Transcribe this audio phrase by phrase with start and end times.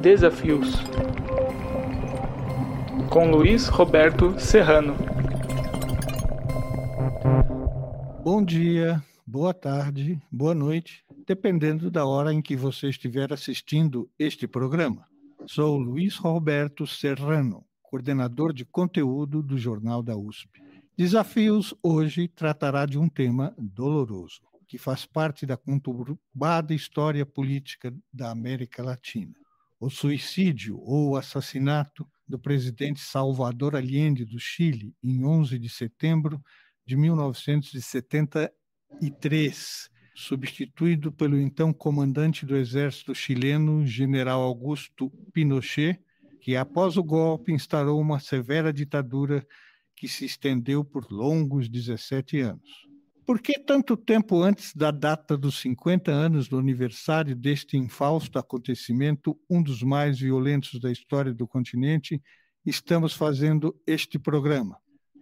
[0.00, 0.74] Desafios
[3.10, 4.94] com Luiz Roberto Serrano.
[8.22, 14.46] Bom dia, boa tarde, boa noite, dependendo da hora em que você estiver assistindo este
[14.46, 15.06] programa.
[15.46, 20.60] Sou Luiz Roberto Serrano, coordenador de conteúdo do Jornal da USP.
[20.96, 28.30] Desafios hoje tratará de um tema doloroso, que faz parte da conturbada história política da
[28.30, 29.32] América Latina.
[29.78, 36.40] O suicídio ou assassinato do presidente Salvador Allende do Chile em 11 de setembro
[36.84, 46.00] de 1973, substituído pelo então comandante do exército chileno, general Augusto Pinochet,
[46.40, 49.46] que após o golpe instaurou uma severa ditadura
[49.94, 52.85] que se estendeu por longos 17 anos.
[53.26, 59.36] Por que tanto tempo antes da data dos 50 anos do aniversário deste infausto acontecimento,
[59.50, 62.22] um dos mais violentos da história do continente,
[62.64, 64.78] estamos fazendo este programa?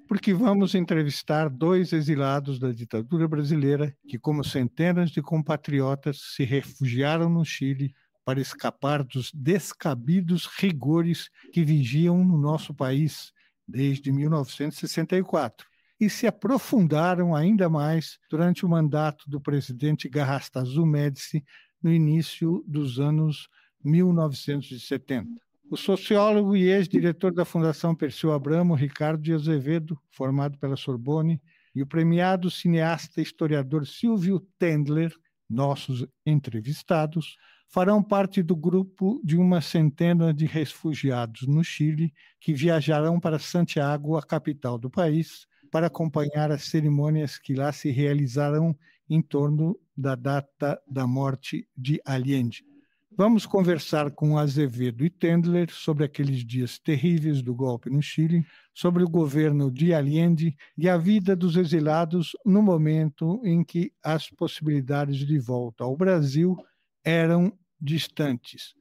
[0.07, 7.31] Porque vamos entrevistar dois exilados da ditadura brasileira que, como centenas de compatriotas, se refugiaram
[7.31, 13.33] no Chile para escapar dos descabidos rigores que vigiam no nosso país
[13.67, 15.74] desde 1964
[16.05, 21.43] e se aprofundaram ainda mais durante o mandato do presidente Garrastazu Médici
[21.83, 23.49] no início dos anos
[23.83, 25.31] 1970.
[25.71, 31.41] O sociólogo e ex-diretor da Fundação Perseu Abramo, Ricardo de Azevedo, formado pela Sorbonne,
[31.75, 35.13] e o premiado cineasta e historiador Silvio Tendler,
[35.49, 43.19] nossos entrevistados, farão parte do grupo de uma centena de refugiados no Chile que viajarão
[43.19, 48.79] para Santiago, a capital do país, para acompanhar as cerimônias que lá se realizarão
[49.11, 52.65] em torno da data da morte de Allende.
[53.11, 59.03] Vamos conversar com Azevedo e Tendler sobre aqueles dias terríveis do golpe no Chile, sobre
[59.03, 65.27] o governo de Allende e a vida dos exilados no momento em que as possibilidades
[65.27, 66.57] de volta ao Brasil
[67.05, 68.75] eram distantes.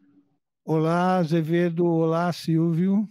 [0.63, 1.87] Olá, Azevedo.
[1.87, 3.09] Olá, Silvio.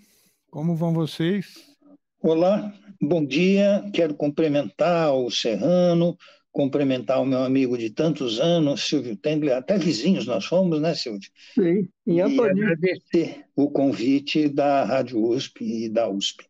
[0.53, 1.72] Como vão vocês?
[2.21, 2.72] Olá,
[3.03, 3.85] bom dia.
[3.93, 6.17] Quero cumprimentar o Serrano,
[6.53, 11.29] cumprimentar o meu amigo de tantos anos, Silvio Tendler, até vizinhos nós fomos, né, Silvio?
[11.55, 16.47] Sim, e agradecer o convite da Rádio USP e da USP.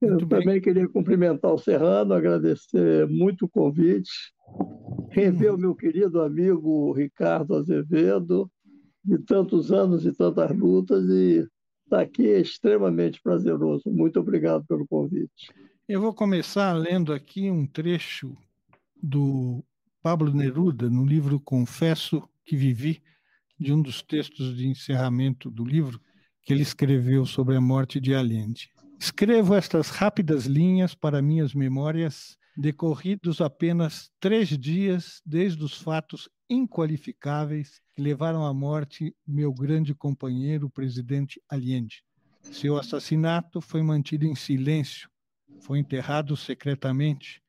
[0.00, 0.60] Eu muito também bem.
[0.60, 4.10] queria cumprimentar o Serrano, agradecer muito o convite,
[5.10, 8.50] rever o meu querido amigo Ricardo Azevedo,
[9.04, 11.46] de tantos anos e tantas lutas, e
[11.90, 13.82] Está aqui é extremamente prazeroso.
[13.90, 15.52] Muito obrigado pelo convite.
[15.92, 18.36] Eu vou começar lendo aqui um trecho
[19.02, 19.60] do
[20.00, 23.02] Pablo Neruda, no livro Confesso que Vivi,
[23.58, 26.00] de um dos textos de encerramento do livro,
[26.44, 28.70] que ele escreveu sobre a morte de Allende.
[29.00, 37.80] Escrevo estas rápidas linhas para minhas memórias, decorridos apenas três dias desde os fatos inqualificáveis
[37.96, 42.04] que levaram à morte meu grande companheiro, o presidente Allende.
[42.42, 45.10] Seu assassinato foi mantido em silêncio,
[45.58, 47.42] foi enterrado secretamente.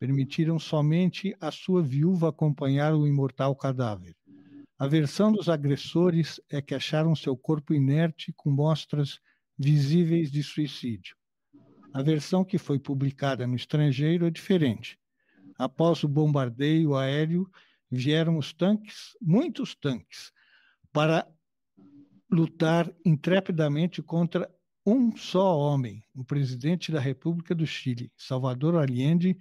[0.00, 4.16] Permitiram somente a sua viúva acompanhar o imortal cadáver.
[4.78, 9.20] A versão dos agressores é que acharam seu corpo inerte com mostras
[9.56, 11.16] visíveis de suicídio.
[11.92, 14.98] A versão que foi publicada no estrangeiro é diferente.
[15.56, 17.48] Após o bombardeio aéreo,
[17.88, 20.32] vieram os tanques, muitos tanques,
[20.92, 21.26] para
[22.30, 24.50] lutar intrepidamente contra
[24.86, 29.36] um só homem, o presidente da República do Chile, Salvador Allende,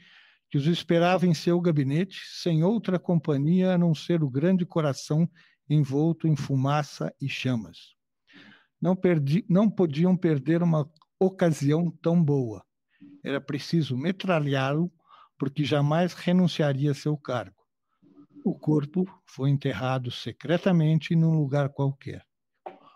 [0.49, 5.29] que os esperava em seu gabinete, sem outra companhia a não ser o grande coração
[5.69, 7.95] envolto em fumaça e chamas.
[8.79, 10.89] Não, perdi, não podiam perder uma
[11.19, 12.63] ocasião tão boa.
[13.23, 14.91] Era preciso metralhá-lo,
[15.37, 17.63] porque jamais renunciaria a seu cargo.
[18.45, 22.25] O corpo foi enterrado secretamente num lugar qualquer.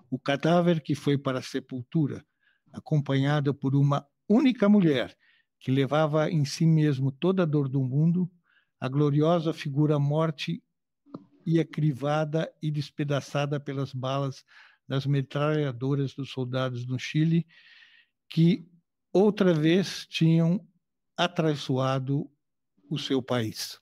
[0.09, 2.23] O cadáver que foi para a sepultura,
[2.71, 5.15] acompanhado por uma única mulher
[5.59, 8.29] que levava em si mesmo toda a dor do mundo,
[8.79, 10.63] a gloriosa figura morte
[11.45, 14.43] ia crivada e despedaçada pelas balas
[14.87, 17.47] das metralhadoras dos soldados no Chile,
[18.29, 18.69] que
[19.11, 20.65] outra vez tinham
[21.15, 22.29] atraiçoado
[22.89, 23.79] o seu país.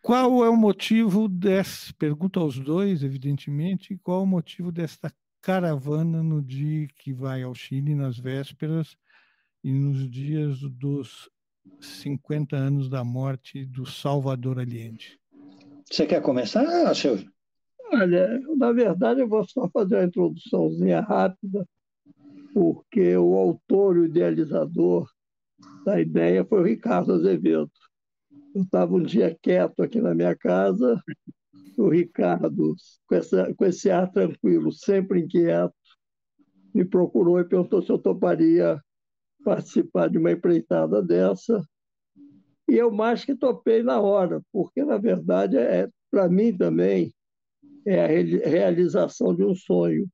[0.00, 1.92] Qual é o motivo desse?
[1.94, 5.10] Pergunto aos dois, evidentemente, qual é o motivo desta
[5.44, 8.96] caravana no dia que vai ao Chile, nas vésperas
[9.62, 11.28] e nos dias dos
[11.78, 15.20] 50 anos da morte do Salvador Allende?
[15.90, 17.30] Você quer começar, Silvio?
[17.92, 21.68] Olha, na verdade, eu vou só fazer uma introduçãozinha rápida,
[22.54, 25.06] porque o autor, o idealizador
[25.84, 27.70] da ideia foi o Ricardo Azevedo.
[28.54, 30.98] Eu estava um dia quieto aqui na minha casa,
[31.76, 32.74] o Ricardo,
[33.06, 35.74] com, essa, com esse ar tranquilo, sempre inquieto,
[36.72, 38.80] me procurou e perguntou se eu toparia
[39.44, 41.62] participar de uma empreitada dessa.
[42.68, 47.12] E eu mais que topei na hora, porque, na verdade, é, para mim também,
[47.86, 50.08] é a realização de um sonho.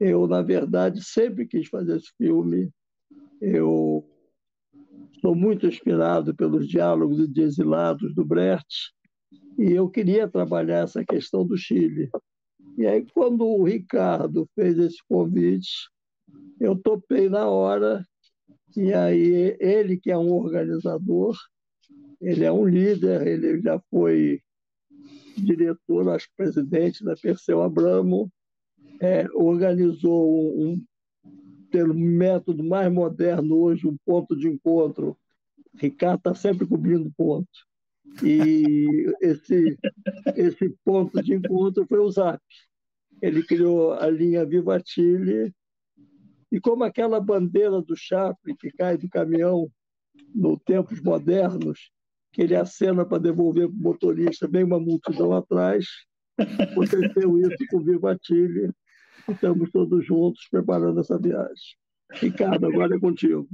[0.00, 2.70] Eu, na verdade, sempre quis fazer esse filme.
[3.40, 4.04] Eu
[5.20, 8.92] sou muito inspirado pelos diálogos de exilados do Brecht
[9.58, 12.08] e eu queria trabalhar essa questão do Chile.
[12.76, 15.88] E aí, quando o Ricardo fez esse convite,
[16.60, 18.04] eu topei na hora.
[18.76, 21.36] E aí, ele, que é um organizador,
[22.20, 24.40] ele é um líder, ele já foi
[25.36, 28.30] diretor, acho que presidente da Perseu Abramo,
[29.00, 30.84] é, organizou um, um,
[31.70, 35.16] pelo método mais moderno hoje, um ponto de encontro.
[35.74, 37.67] Ricardo está sempre cobrindo ponto.
[38.22, 39.78] E esse,
[40.36, 42.40] esse ponto de encontro foi o ZAP.
[43.22, 45.52] Ele criou a linha Viva Chile,
[46.50, 49.70] e como aquela bandeira do Chaplin que cai do caminhão
[50.34, 51.90] no tempos modernos,
[52.32, 55.86] que ele acena para devolver para o motorista, vem uma multidão atrás,
[56.38, 58.72] aconteceu isso com o Viva Chile,
[59.28, 61.76] estamos todos juntos preparando essa viagem.
[62.12, 63.48] Ricardo, agora é contigo.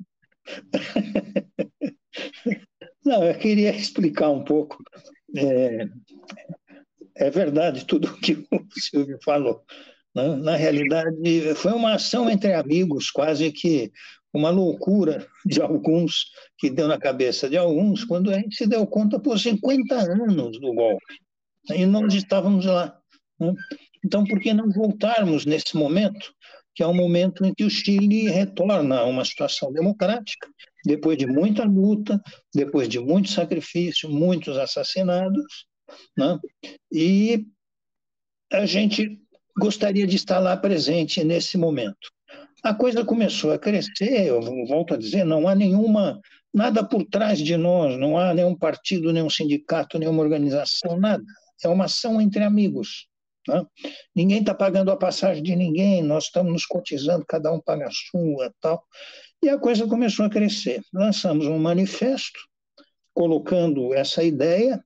[3.04, 4.82] Não, eu queria explicar um pouco.
[5.36, 5.88] É,
[7.16, 9.62] é verdade tudo o que o Silvio falou.
[10.14, 10.36] Né?
[10.36, 13.92] Na realidade, foi uma ação entre amigos, quase que
[14.32, 16.26] uma loucura de alguns,
[16.58, 20.58] que deu na cabeça de alguns, quando a gente se deu conta por 50 anos
[20.58, 21.14] do golpe.
[21.70, 22.98] E nós estávamos lá.
[23.38, 23.52] Né?
[24.04, 26.32] Então, por que não voltarmos nesse momento,
[26.74, 30.48] que é o momento em que o Chile retorna a uma situação democrática,
[30.84, 32.20] depois de muita luta,
[32.54, 35.66] depois de muito sacrifício, muitos assassinados,
[36.16, 36.38] né?
[36.92, 37.46] e
[38.52, 39.20] a gente
[39.58, 42.12] gostaria de estar lá presente nesse momento.
[42.62, 46.20] A coisa começou a crescer, eu volto a dizer, não há nenhuma,
[46.52, 51.22] nada por trás de nós, não há nenhum partido, nenhum sindicato, nenhuma organização, nada.
[51.62, 53.06] É uma ação entre amigos.
[53.46, 53.62] Né?
[54.14, 57.90] Ninguém está pagando a passagem de ninguém, nós estamos nos cotizando, cada um paga a
[57.90, 58.82] sua tal.
[59.44, 60.80] E a coisa começou a crescer.
[60.90, 62.40] Lançamos um manifesto
[63.12, 64.82] colocando essa ideia,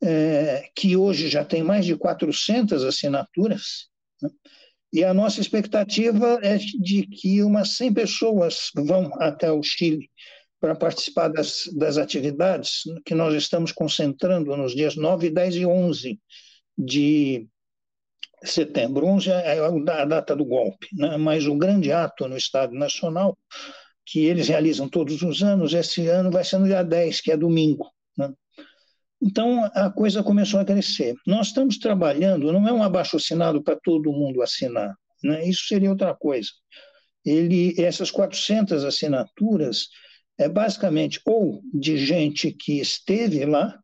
[0.00, 3.88] é, que hoje já tem mais de 400 assinaturas,
[4.22, 4.30] né?
[4.92, 10.08] e a nossa expectativa é de que umas 100 pessoas vão até o Chile
[10.60, 16.20] para participar das, das atividades que nós estamos concentrando nos dias 9, 10 e 11
[16.78, 17.48] de
[18.44, 19.06] setembro.
[19.06, 21.16] 11 é a data do golpe, né?
[21.16, 23.36] mas o grande ato no Estado Nacional,
[24.04, 27.36] que eles realizam todos os anos, esse ano vai ser no dia 10, que é
[27.36, 27.90] domingo.
[28.16, 28.32] Né?
[29.20, 31.14] Então, a coisa começou a crescer.
[31.26, 35.46] Nós estamos trabalhando, não é um abaixo-assinado para todo mundo assinar, né?
[35.46, 36.50] isso seria outra coisa.
[37.24, 39.86] Ele, essas 400 assinaturas
[40.36, 43.78] é basicamente ou de gente que esteve lá,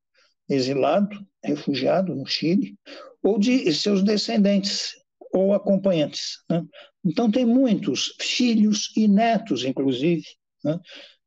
[0.49, 2.75] exilado, refugiado no Chile,
[3.23, 4.95] ou de seus descendentes
[5.33, 6.39] ou acompanhantes.
[6.49, 6.65] Né?
[7.05, 10.25] Então, tem muitos filhos e netos, inclusive,
[10.65, 10.79] né?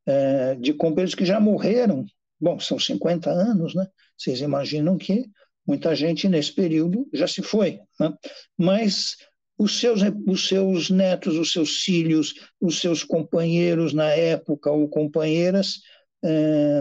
[0.06, 2.04] é, de companheiros que já morreram.
[2.40, 3.86] Bom, são 50 anos, né?
[4.18, 5.24] Vocês imaginam que
[5.66, 7.80] muita gente nesse período já se foi.
[7.98, 8.12] Né?
[8.58, 9.16] Mas
[9.56, 15.80] os seus, os seus netos, os seus filhos, os seus companheiros na época ou companheiras
[16.24, 16.80] é,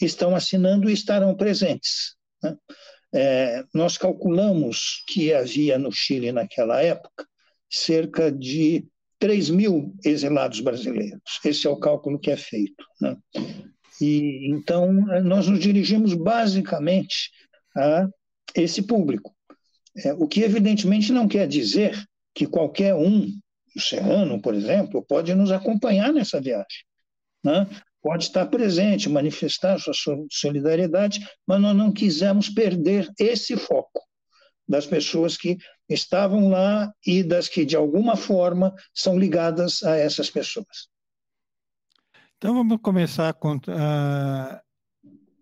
[0.00, 2.14] estão assinando e estarão presentes.
[2.42, 2.56] Né?
[3.14, 7.24] É, nós calculamos que havia no Chile, naquela época,
[7.70, 8.86] cerca de
[9.18, 11.22] 3 mil exilados brasileiros.
[11.44, 12.84] Esse é o cálculo que é feito.
[13.00, 13.16] Né?
[14.00, 14.92] E então
[15.22, 17.30] nós nos dirigimos basicamente
[17.76, 18.08] a
[18.54, 19.34] esse público,
[19.96, 21.96] é, o que evidentemente não quer dizer
[22.34, 23.28] que qualquer um,
[23.76, 26.84] o serrano, por exemplo, pode nos acompanhar nessa viagem.
[27.44, 27.66] Né?
[28.04, 29.94] Pode estar presente, manifestar sua
[30.30, 33.98] solidariedade, mas nós não quisemos perder esse foco
[34.68, 35.56] das pessoas que
[35.88, 40.90] estavam lá e das que, de alguma forma, são ligadas a essas pessoas.
[42.36, 43.34] Então, vamos começar
[43.68, 44.62] a,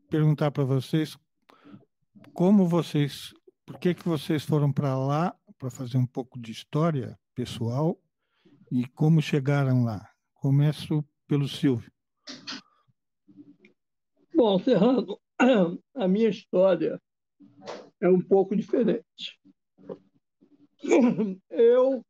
[0.08, 1.18] perguntar para vocês
[2.32, 3.34] como vocês,
[3.66, 7.98] por que, que vocês foram para lá para fazer um pouco de história pessoal
[8.70, 10.08] e como chegaram lá.
[10.34, 11.90] Começo pelo Silvio.
[14.34, 15.20] Bom, Serrano,
[15.94, 17.00] a minha história
[18.00, 19.38] é um pouco diferente.
[21.48, 22.04] Eu,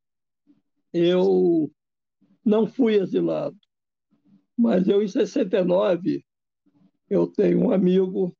[0.94, 1.70] eu
[2.42, 3.56] não fui exilado,
[4.56, 6.24] mas eu, em 69,
[7.10, 8.34] eu tenho um amigo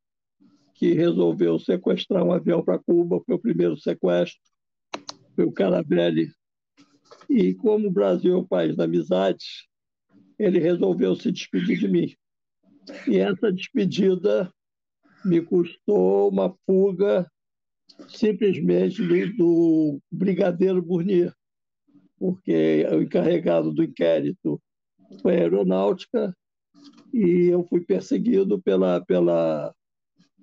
[0.75, 4.41] que resolveu sequestrar um avião para Cuba, foi o primeiro sequestro,
[5.35, 6.33] foi o Carabelli.
[7.29, 9.45] E como o Brasil é um país da amizade,
[10.39, 12.15] ele resolveu se despedir de mim.
[13.07, 14.53] E essa despedida
[15.25, 17.31] me custou uma fuga
[18.09, 21.33] simplesmente do, do Brigadeiro Burnier,
[22.19, 24.61] porque o encarregado do inquérito
[25.21, 26.35] foi a aeronáutica
[27.13, 29.75] e eu fui perseguido pela, pela,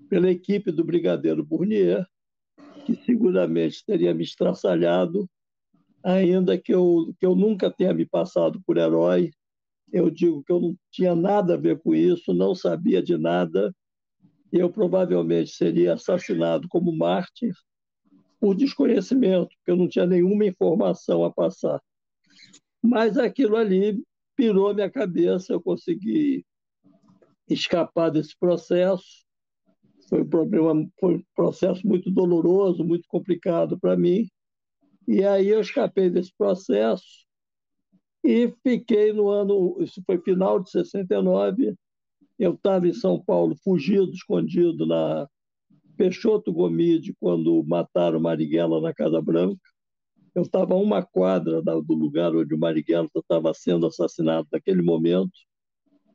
[0.10, 2.06] pela equipe do Brigadeiro Burnier,
[2.86, 5.30] que seguramente teria me estraçalhado,
[6.04, 9.32] ainda que eu, que eu nunca tenha me passado por herói.
[9.92, 13.74] Eu digo que eu não tinha nada a ver com isso, não sabia de nada,
[14.52, 17.54] eu provavelmente seria assassinado como mártir
[18.40, 21.82] por desconhecimento, porque eu não tinha nenhuma informação a passar.
[22.82, 24.02] Mas aquilo ali
[24.36, 26.46] pirou minha cabeça, eu consegui
[27.50, 29.26] escapar desse processo.
[30.08, 34.28] Foi um problema, foi um processo muito doloroso, muito complicado para mim.
[35.08, 37.28] E aí eu escapei desse processo
[38.24, 41.76] e fiquei no ano, isso foi final de 69,
[42.38, 45.28] eu estava em São Paulo, fugido, escondido na
[45.98, 49.60] Peixoto Gomide, quando mataram Marighella na Casa Branca.
[50.34, 55.32] Eu estava a uma quadra do lugar onde o Marighella estava sendo assassinado naquele momento.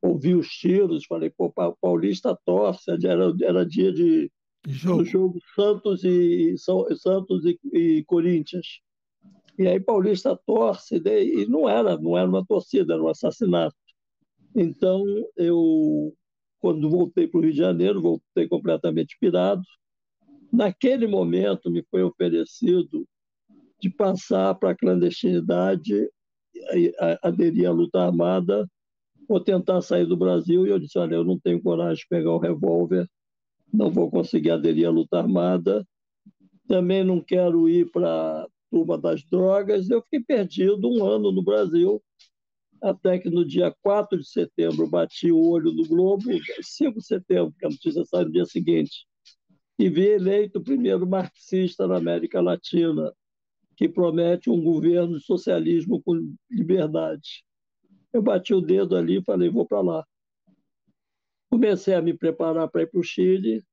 [0.01, 4.31] Ouvi os tiros, falei, pô, Paulista torce, era, era dia de
[4.67, 8.81] jogo, jogo Santos e Santos e, e Corinthians.
[9.59, 13.77] E aí Paulista torce, e não era, não era uma torcida, era um assassinato.
[14.55, 15.05] Então,
[15.37, 16.13] eu,
[16.61, 19.63] quando voltei para o Rio de Janeiro, voltei completamente pirado.
[20.53, 23.07] Naquele momento, me foi oferecido
[23.81, 26.09] de passar para a clandestinidade,
[27.23, 28.69] aderir à luta armada
[29.29, 30.67] ou tentar sair do Brasil.
[30.67, 33.09] E eu disse: Olha, eu não tenho coragem de pegar o revólver,
[33.73, 35.85] não vou conseguir aderir à luta armada,
[36.69, 39.89] também não quero ir para turma das drogas.
[39.89, 42.03] Eu fiquei perdido um ano no Brasil
[42.83, 46.25] até que no dia 4 de setembro bati o olho no Globo,
[46.61, 49.07] 5 de setembro, que a notícia sai no dia seguinte,
[49.79, 53.11] e vi eleito o primeiro marxista na América Latina,
[53.77, 57.45] que promete um governo de socialismo com liberdade.
[58.13, 60.07] Eu bati o dedo ali e falei, vou para lá.
[61.51, 63.65] Comecei a me preparar para ir para o Chile,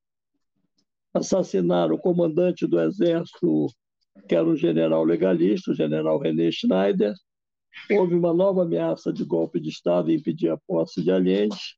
[1.14, 3.68] assassinaram o comandante do exército,
[4.28, 7.14] que era um general legalista, o general René Schneider,
[7.92, 11.78] houve uma nova ameaça de golpe de Estado e impedir a posse de Allende.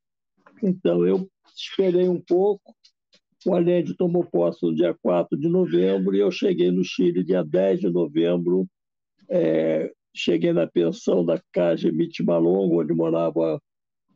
[0.62, 2.74] Então, eu esperei um pouco.
[3.46, 7.44] O Allende tomou posse no dia 4 de novembro e eu cheguei no Chile dia
[7.44, 8.66] 10 de novembro.
[9.30, 11.92] É, cheguei na pensão da Cage
[12.24, 13.60] Malongo, onde morava a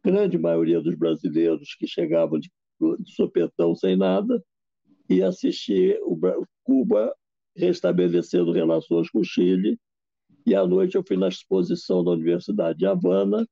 [0.03, 2.49] grande maioria dos brasileiros que chegavam de,
[2.99, 4.41] de sopetão sem nada,
[5.09, 6.17] e assisti o
[6.63, 7.13] Cuba
[7.57, 9.77] restabelecendo relações com o Chile
[10.47, 13.45] e à noite eu fui na exposição da Universidade de Havana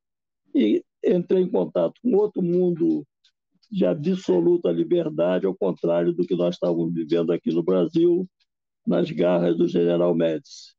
[0.55, 3.05] e entrei em contato com outro mundo
[3.69, 8.25] de absoluta liberdade, ao contrário do que nós estávamos vivendo aqui no Brasil,
[8.87, 10.73] nas garras do General Médici.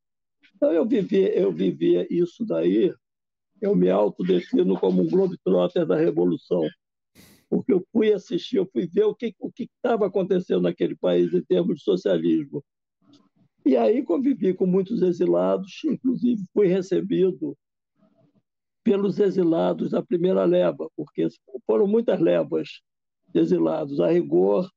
[0.54, 2.94] Então eu vivia, eu vivia isso daí,
[3.60, 6.66] eu me autodefino como um globetrotter da Revolução,
[7.50, 11.42] porque eu fui assistir, eu fui ver o que o estava acontecendo naquele país em
[11.42, 12.64] termos de socialismo.
[13.66, 17.58] E aí convivi com muitos exilados, inclusive fui recebido
[18.84, 21.26] pelos exilados da primeira leva, porque
[21.66, 22.68] foram muitas levas
[23.34, 23.98] de exilados.
[23.98, 24.70] A rigor,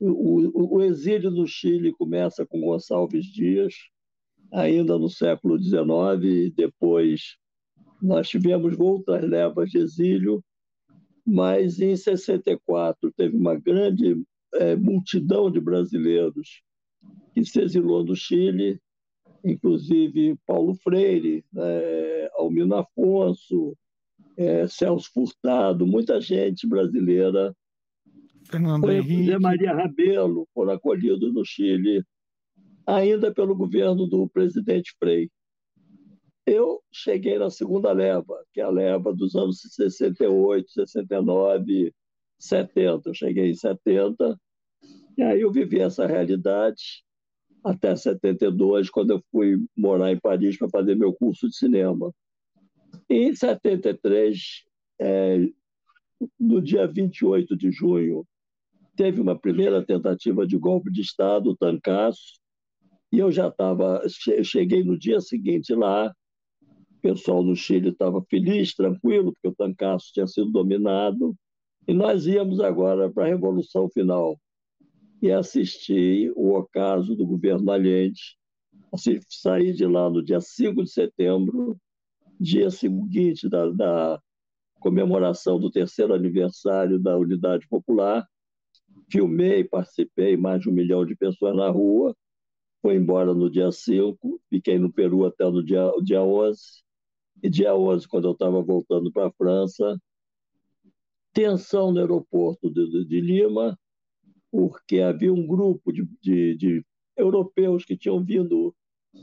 [0.00, 3.74] o, o, exílio no Chile começa com Gonçalves Dias,
[4.52, 7.36] ainda no século XIX, e depois
[8.02, 10.44] nós tivemos outras levas de exílio,
[11.24, 14.20] mas em 64 teve uma grande
[14.54, 16.65] é, multidão de brasileiros
[17.34, 18.80] que se exilou no Chile,
[19.44, 23.76] inclusive Paulo Freire, é, Almino Afonso,
[24.36, 27.54] é, Celso Furtado, muita gente brasileira.
[28.44, 29.38] Fernando Henrique.
[29.38, 32.04] Maria Rabelo foram acolhidos no Chile,
[32.86, 35.30] ainda pelo governo do presidente Frei.
[36.46, 41.92] Eu cheguei na segunda leva, que é a leva dos anos 68, 69,
[42.38, 43.08] 70.
[43.08, 44.38] Eu cheguei em 70,
[45.16, 47.04] e aí eu vivi essa realidade
[47.64, 52.12] até 72, quando eu fui morar em Paris para fazer meu curso de cinema.
[53.08, 54.64] Em 73,
[55.00, 55.38] é,
[56.38, 58.24] no dia 28 de junho,
[58.94, 62.40] teve uma primeira tentativa de golpe de Estado, o Tancaço,
[63.12, 64.02] E eu já estava,
[64.42, 66.12] cheguei no dia seguinte lá,
[66.62, 71.34] o pessoal no Chile estava feliz, tranquilo, porque o Tancaço tinha sido dominado,
[71.88, 74.38] e nós íamos agora para a Revolução Final
[75.22, 78.36] e assistir o ocaso do governo Allende,
[79.28, 81.76] sair de lá no dia 5 de setembro,
[82.38, 84.20] dia seguinte da, da
[84.80, 88.26] comemoração do terceiro aniversário da Unidade Popular,
[89.10, 92.14] filmei, participei, mais de um milhão de pessoas na rua,
[92.82, 96.60] foi embora no dia 5, fiquei no Peru até no dia, dia 11,
[97.42, 99.98] e dia 11, quando eu estava voltando para a França,
[101.32, 103.78] tensão no aeroporto de, de, de, Lima,
[104.50, 106.86] porque havia um grupo de, de, de
[107.16, 108.74] europeus que tinham vindo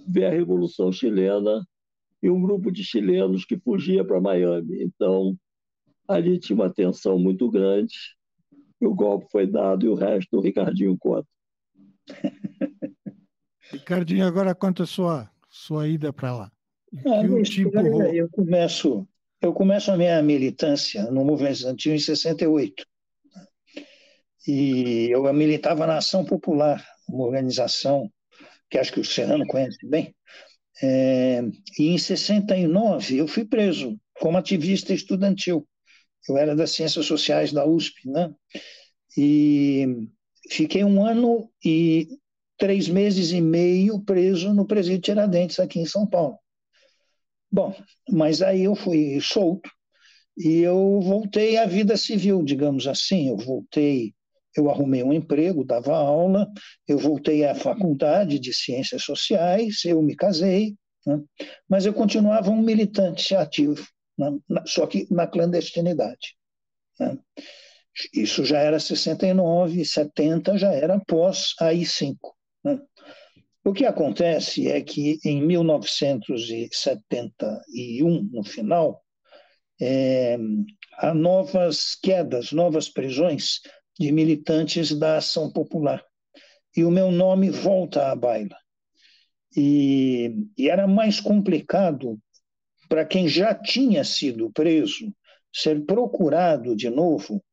[0.08, 1.66] ver a Revolução Chilena
[2.22, 4.82] e um grupo de chilenos que fugia para Miami.
[4.84, 5.38] Então,
[6.08, 7.96] ali tinha uma tensão muito grande,
[8.82, 11.28] e o golpe foi dado e o resto o Ricardinho conta.
[13.72, 16.52] Ricardinho, agora conta a sua, sua ida para lá.
[17.06, 17.24] Ah,
[18.14, 19.08] eu começo
[19.44, 22.86] eu começo a minha militância no movimento estudantil em 68.
[24.48, 28.12] E eu militava na Ação Popular, uma organização
[28.70, 30.14] que acho que o Serrano conhece bem.
[30.82, 31.42] É,
[31.78, 35.68] e em 69 eu fui preso como ativista estudantil.
[36.28, 38.34] Eu era das Ciências Sociais da USP, né?
[39.18, 40.08] E
[40.50, 42.08] fiquei um ano e
[42.58, 46.38] três meses e meio preso no presídio Tiradentes, aqui em São Paulo.
[47.52, 47.76] Bom,
[48.10, 49.70] mas aí eu fui solto
[50.36, 53.30] e eu voltei à vida civil, digamos assim.
[53.30, 54.14] Eu voltei,
[54.56, 56.48] eu arrumei um emprego, dava aula,
[56.88, 61.22] eu voltei à faculdade de ciências sociais, eu me casei, né?
[61.68, 63.86] mas eu continuava um militante ativo,
[64.18, 64.32] né?
[64.66, 66.38] só que na clandestinidade.
[67.00, 67.18] Né?
[68.14, 72.16] Isso já era 69, 70 já era pós AI-5.
[72.64, 72.80] Né?
[73.64, 79.00] O que acontece é que em 1971, no final,
[79.82, 80.38] é,
[80.98, 83.62] há novas quedas, novas prisões
[84.00, 86.04] de militantes da Ação Popular.
[86.76, 88.58] E o meu nome volta à baila.
[89.56, 92.20] E, e era mais complicado
[92.90, 95.14] para quem já tinha sido preso
[95.54, 97.44] ser procurado de novo,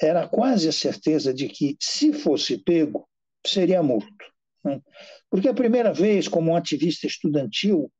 [0.00, 3.08] era quase a certeza de que, se fosse pego,
[3.44, 4.24] seria morto.
[4.64, 4.80] Né?
[5.28, 7.90] Porque a primeira vez, como um ativista estudantil,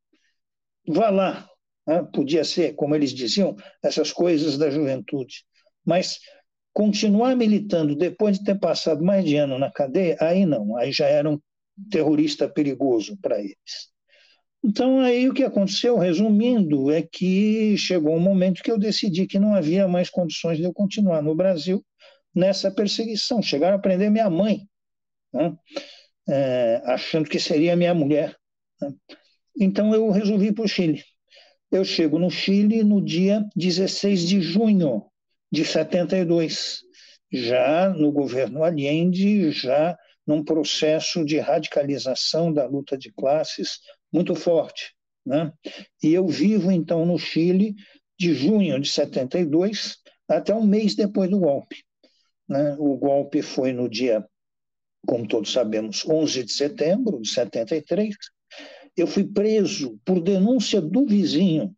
[0.86, 1.48] vá lá,
[1.86, 2.02] né?
[2.12, 5.44] podia ser, como eles diziam, essas coisas da juventude,
[5.84, 6.20] mas
[6.78, 11.06] continuar militando depois de ter passado mais de ano na cadeia, aí não, aí já
[11.06, 11.36] era um
[11.90, 13.90] terrorista perigoso para eles.
[14.64, 19.40] Então, aí o que aconteceu, resumindo, é que chegou um momento que eu decidi que
[19.40, 21.84] não havia mais condições de eu continuar no Brasil
[22.32, 23.42] nessa perseguição.
[23.42, 24.60] Chegaram a prender minha mãe.
[25.32, 25.52] Né?
[26.28, 28.36] é, achando que seria minha mulher.
[28.80, 28.94] Né?
[29.60, 31.02] Então eu resolvi ir para o Chile.
[31.72, 35.04] Eu chego no Chile no dia 16 de junho
[35.50, 36.82] de 72,
[37.30, 43.80] já no governo Allende, já num processo de radicalização da luta de classes
[44.12, 44.94] muito forte.
[45.24, 45.52] Né?
[46.02, 47.74] E eu vivo, então, no Chile
[48.18, 51.84] de junho de 72 até um mês depois do golpe.
[52.48, 52.76] Né?
[52.78, 54.26] O golpe foi no dia
[55.06, 58.14] como todos sabemos, 11 de setembro de 73,
[58.96, 61.74] eu fui preso por denúncia do vizinho.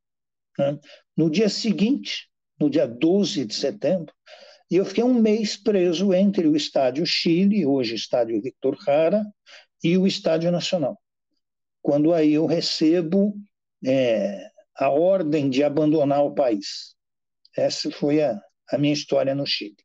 [0.58, 0.78] Né?
[1.16, 2.29] No dia seguinte,
[2.60, 4.12] no dia 12 de setembro,
[4.70, 9.26] e eu fiquei um mês preso entre o Estádio Chile, hoje Estádio Victor Jara,
[9.82, 10.96] e o Estádio Nacional.
[11.82, 13.34] Quando aí eu recebo
[13.84, 16.94] é, a ordem de abandonar o país.
[17.56, 19.76] Essa foi a, a minha história no Chile.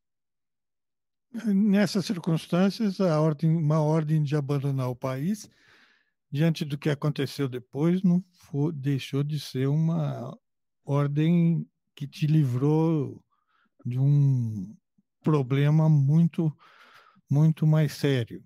[1.45, 5.49] Nessas circunstâncias, ordem, uma ordem de abandonar o país,
[6.31, 10.37] diante do que aconteceu depois, não for, deixou de ser uma
[10.85, 13.23] ordem que te livrou
[13.85, 14.75] de um
[15.23, 16.55] problema muito,
[17.29, 18.43] muito mais sério.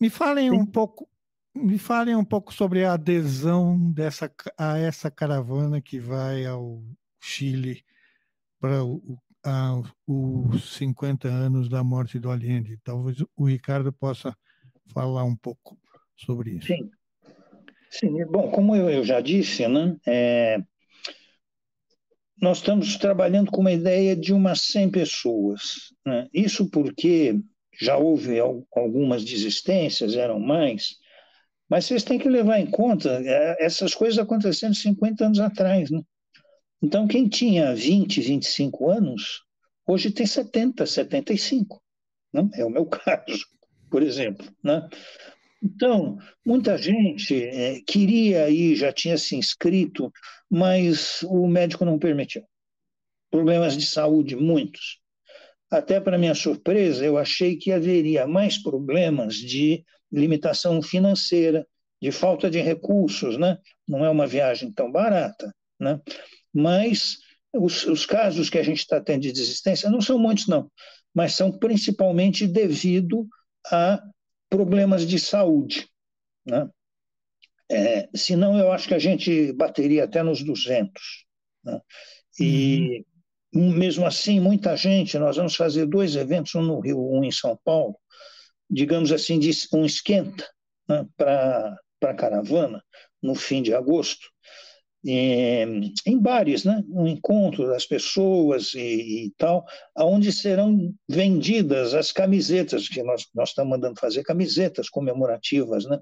[0.00, 0.56] Me falem Sim.
[0.56, 1.08] um pouco,
[1.54, 6.82] me falem um pouco sobre a adesão dessa a essa caravana que vai ao
[7.20, 7.84] Chile
[8.60, 9.18] para o,
[10.06, 12.78] os 50 anos da morte do Allende.
[12.82, 14.36] Talvez o Ricardo possa
[14.92, 15.78] falar um pouco
[16.16, 16.68] sobre isso.
[16.68, 16.90] Sim.
[17.92, 20.56] Sim, bom, como eu, eu já disse, né, é,
[22.42, 25.92] nós estamos trabalhando com uma ideia de umas 100 pessoas.
[26.04, 26.28] Né?
[26.34, 27.40] Isso porque
[27.80, 30.96] já houve algumas desistências, eram mais,
[31.70, 35.88] mas vocês têm que levar em conta é, essas coisas acontecendo 50 anos atrás.
[35.88, 36.02] Né?
[36.82, 39.44] Então, quem tinha 20, 25 anos,
[39.86, 41.80] hoje tem 70, 75.
[42.32, 42.50] Né?
[42.54, 43.46] É o meu caso,
[43.88, 44.44] por exemplo.
[44.62, 44.86] Né?
[45.62, 50.10] Então, muita gente é, queria ir, já tinha se inscrito,
[50.50, 52.42] mas o médico não permitiu.
[53.30, 54.98] Problemas de saúde, muitos.
[55.70, 61.66] Até para minha surpresa, eu achei que haveria mais problemas de limitação financeira,
[62.00, 63.56] de falta de recursos, né?
[63.86, 66.00] Não é uma viagem tão barata, né?
[66.52, 67.18] Mas
[67.54, 70.70] os, os casos que a gente está tendo de desistência não são muitos, não,
[71.14, 73.26] mas são principalmente devido
[73.70, 74.02] a
[74.52, 75.88] problemas de saúde.
[76.44, 76.68] Né?
[77.70, 80.92] É, senão, eu acho que a gente bateria até nos 200.
[81.64, 81.80] Né?
[82.38, 83.06] E,
[83.54, 83.72] uhum.
[83.72, 87.58] mesmo assim, muita gente, nós vamos fazer dois eventos, um no Rio, um em São
[87.64, 87.96] Paulo,
[88.68, 90.46] digamos assim, de um esquenta
[90.86, 92.84] né, para a caravana,
[93.22, 94.30] no fim de agosto
[95.04, 96.82] em, em bares, né?
[96.88, 99.64] um encontro das pessoas e, e, tal,
[99.96, 105.84] onde serão vendidas as camisetas, que nós, nós estamos mandando fazer camisetas comemorativas.
[105.84, 105.98] Né?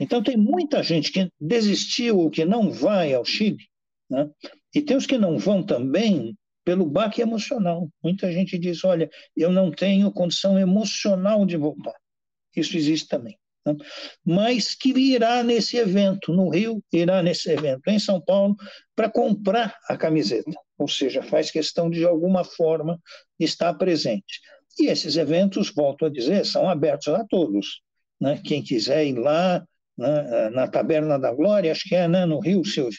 [0.00, 3.64] Então, tem muita gente que desistiu ou que não vai ao Chile,
[4.08, 4.30] né?
[4.74, 7.88] e tem os que não vão também pelo baque emocional.
[8.02, 11.94] Muita gente diz: olha, eu não tenho condição emocional de voltar.
[12.54, 13.38] Isso existe também?
[14.24, 18.56] Mas que irá nesse evento no Rio, irá nesse evento em São Paulo,
[18.94, 23.00] para comprar a camiseta, ou seja, faz questão de, de alguma forma
[23.38, 24.40] estar presente.
[24.78, 27.80] E esses eventos, volto a dizer, são abertos a todos.
[28.20, 28.40] Né?
[28.44, 29.64] Quem quiser ir lá,
[29.96, 32.98] né, na Taberna da Glória, acho que é né, no Rio, Silvio,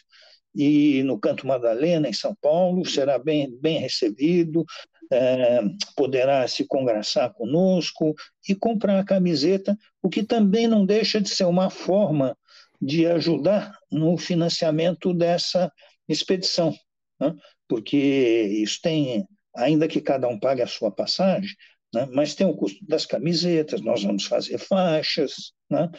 [0.55, 4.65] e no Canto Madalena, em São Paulo, será bem, bem recebido
[5.12, 5.62] é,
[5.95, 8.13] poderá se congraçar conosco
[8.48, 12.38] e comprar a camiseta, o que também não deixa de ser uma forma
[12.82, 15.72] de ajudar no financiamento dessa
[16.08, 16.74] expedição,
[17.19, 17.36] né?
[17.67, 21.56] porque isso tem, ainda que cada um pague a sua passagem,
[21.93, 22.08] né?
[22.13, 25.89] mas tem o custo das camisetas, nós vamos fazer faixas, né?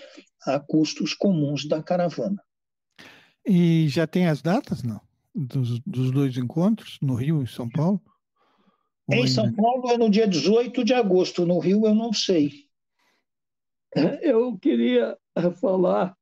[0.46, 2.42] há custos comuns da caravana.
[3.44, 5.00] E já tem as datas, não?
[5.34, 8.00] Dos, dos dois encontros, no Rio e São Paulo?
[9.12, 12.66] Em São Paulo é no dia 18 de agosto, no Rio eu não sei.
[14.22, 15.16] Eu queria
[15.60, 16.16] falar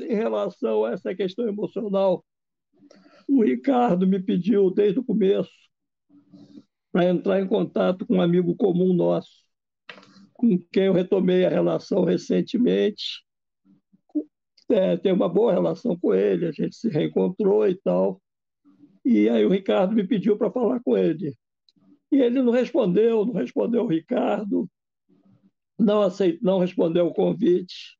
[0.00, 2.24] em relação a essa questão emocional.
[3.28, 5.50] O Ricardo me pediu desde o começo
[6.92, 9.30] para entrar em contato com um amigo comum nosso,
[10.32, 13.24] com quem eu retomei a relação recentemente.
[14.70, 18.22] É, tenho uma boa relação com ele, a gente se reencontrou e tal.
[19.04, 21.34] E aí o Ricardo me pediu para falar com ele.
[22.10, 24.68] E ele não respondeu, não respondeu o Ricardo,
[25.78, 27.98] não aceitou, não respondeu o convite.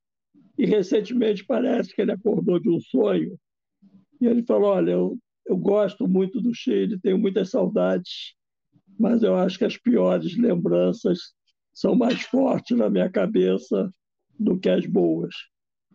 [0.57, 3.39] E recentemente parece que ele acordou de um sonho.
[4.21, 8.35] E ele falou: Olha, eu, eu gosto muito do Chile, tenho muitas saudades,
[8.99, 11.35] mas eu acho que as piores lembranças
[11.73, 13.93] são mais fortes na minha cabeça
[14.39, 15.35] do que as boas,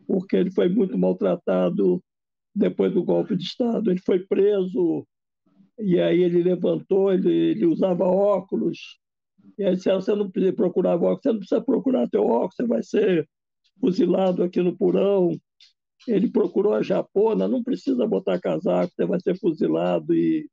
[0.06, 2.04] porque ele foi muito maltratado
[2.60, 3.90] depois do golpe de Estado.
[3.90, 5.08] Ele foi preso
[5.80, 9.00] e aí ele levantou, ele, ele usava óculos.
[9.58, 12.68] E aí disseram, você não precisa procurar óculos, você não precisa procurar teu óculos, você
[12.68, 13.28] vai ser
[13.80, 15.32] fuzilado aqui no porão.
[16.08, 20.14] Ele procurou a japona, não precisa botar casaco, você vai ser fuzilado.
[20.14, 20.50] E,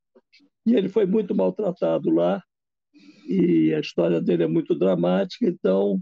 [0.65, 2.41] e ele foi muito maltratado lá.
[3.27, 6.01] E a história dele é muito dramática, então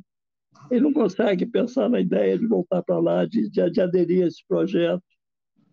[0.70, 4.28] ele não consegue pensar na ideia de voltar para lá, de, de, de aderir a
[4.28, 5.04] esse projeto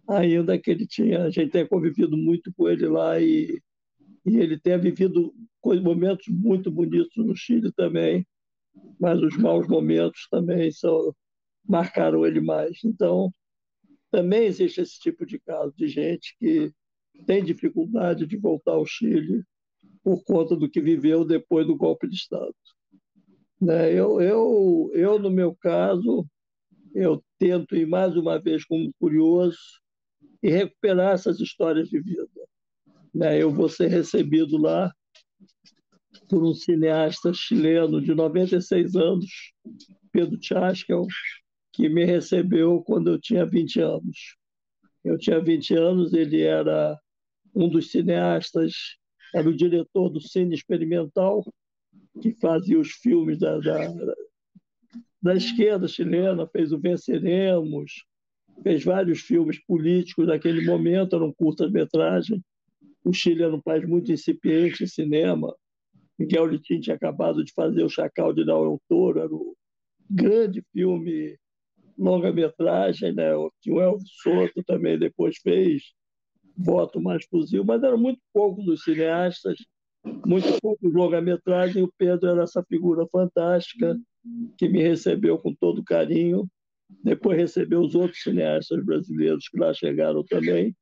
[0.08, 3.60] ainda que ele tinha, a gente tenha convivido muito com ele lá e,
[4.26, 5.34] e ele tenha vivido
[5.82, 8.26] momentos muito bonitos no Chile também,
[8.98, 11.14] mas os maus momentos também são,
[11.68, 12.78] marcaram ele mais.
[12.84, 13.32] Então,
[14.10, 16.72] também existe esse tipo de caso de gente que
[17.26, 19.42] tem dificuldade de voltar ao Chile
[20.02, 22.54] por conta do que viveu depois do golpe de Estado.
[23.60, 23.92] Né?
[23.92, 26.26] Eu, eu, eu, no meu caso,
[26.94, 29.81] eu tento ir mais uma vez como curioso,
[30.42, 32.28] e recuperar essas histórias de vida.
[33.14, 33.40] Né?
[33.40, 34.92] Eu vou ser recebido lá
[36.28, 39.52] por um cineasta chileno de 96 anos,
[40.10, 41.06] Pedro Chaskel,
[41.72, 44.36] que me recebeu quando eu tinha 20 anos.
[45.04, 46.98] Eu tinha 20 anos, ele era
[47.54, 48.72] um dos cineastas,
[49.34, 51.44] era o diretor do Cine Experimental,
[52.20, 53.78] que fazia os filmes da, da,
[55.20, 58.04] da esquerda chilena, fez o Venceremos,
[58.62, 62.40] fez vários filmes políticos naquele momento, eram curtas-metragens.
[63.04, 65.54] O Chile era um país muito incipiente em cinema.
[66.18, 69.54] Miguel Litin tinha acabado de fazer O Chacal de Del Toro, era um
[70.08, 71.36] grande filme
[71.98, 73.30] longa-metragem, né?
[73.60, 75.82] que o Elvis Soto também depois fez,
[76.56, 79.56] Voto Mais Fuzil, mas eram muito poucos os cineastas,
[80.26, 83.96] muito poucos longa-metragem, o Pedro era essa figura fantástica,
[84.56, 86.46] que me recebeu com todo carinho.
[87.02, 90.74] Depois recebeu os outros cineastas brasileiros que lá chegaram também.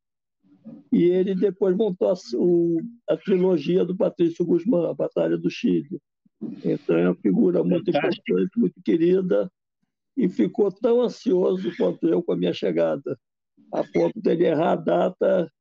[0.93, 6.01] E ele depois montou a, o, a trilogia do Patrício Guzmán, A Batalha do Chile.
[6.65, 8.23] Então é uma figura muito Fantástico.
[8.31, 9.51] importante, muito querida,
[10.17, 13.19] e ficou tão ansioso quanto eu com a minha chegada,
[13.73, 15.53] a ponto de ele errar a data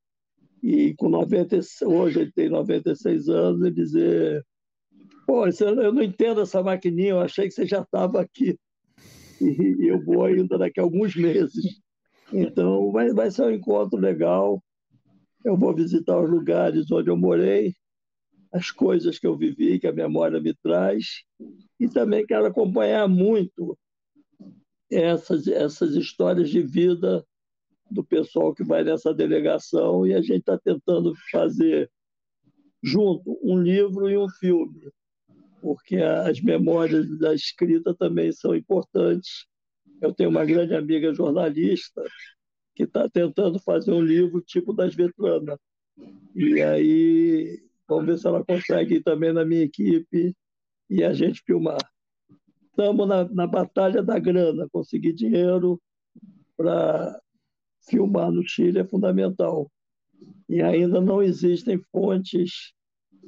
[0.62, 4.46] e com 90, hoje ele tem 96 anos e dizer
[5.26, 8.58] pô, eu não entendo essa maquininha, eu achei que você já estava aqui
[9.42, 11.82] e eu vou ainda daqui a alguns meses.
[12.32, 14.64] Então vai, vai ser um encontro legal,
[15.44, 17.74] eu vou visitar os lugares onde eu morei,
[18.52, 21.24] as coisas que eu vivi, que a memória me traz,
[21.80, 23.78] e também quero acompanhar muito
[24.92, 27.24] essas, essas histórias de vida
[27.90, 31.90] do pessoal que vai nessa delegação, e a gente está tentando fazer
[32.84, 34.90] junto um livro e um filme,
[35.62, 39.46] porque as memórias da escrita também são importantes.
[40.02, 42.04] Eu tenho uma grande amiga jornalista
[42.76, 45.58] que está tentando fazer um livro tipo das Vetranas.
[46.34, 50.34] E aí, vamos ver se ela consegue ir também na minha equipe
[50.90, 51.80] e a gente filmar.
[52.70, 55.82] Estamos na, na batalha da grana, conseguir dinheiro
[56.56, 57.20] para
[57.90, 59.70] filmar no Chile é fundamental.
[60.48, 62.74] E ainda não existem fontes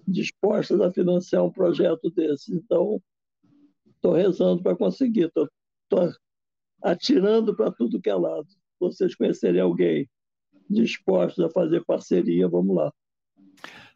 [0.07, 2.53] dispostas a financiar um projeto desse.
[2.53, 3.01] Então,
[3.95, 5.47] estou rezando para conseguir, estou
[6.81, 8.47] atirando para tudo que é lado
[8.81, 10.09] vocês conhecerem alguém
[10.67, 12.91] disposto a fazer parceria, vamos lá.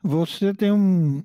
[0.03, 1.23] Você tem um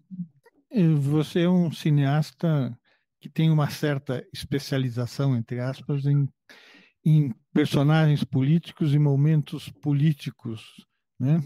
[0.99, 2.79] você é um cineasta
[3.21, 6.29] que tem uma certa especialização entre aspas em,
[7.05, 10.87] em personagens políticos e momentos políticos,
[11.19, 11.43] né?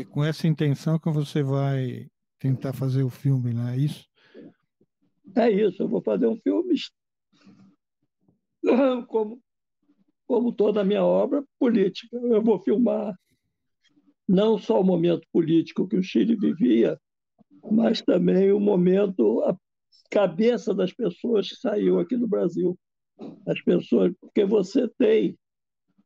[0.00, 2.08] É com essa intenção que você vai
[2.38, 4.08] tentar fazer o filme, não é isso?
[5.36, 6.74] É isso, eu vou fazer um filme
[9.08, 9.40] como
[10.30, 12.16] como toda a minha obra, política.
[12.16, 13.12] Eu vou filmar
[14.28, 16.96] não só o momento político que o Chile vivia,
[17.68, 19.56] mas também o momento, a
[20.08, 22.78] cabeça das pessoas que saiu aqui do Brasil.
[23.44, 25.36] As pessoas, porque você tem.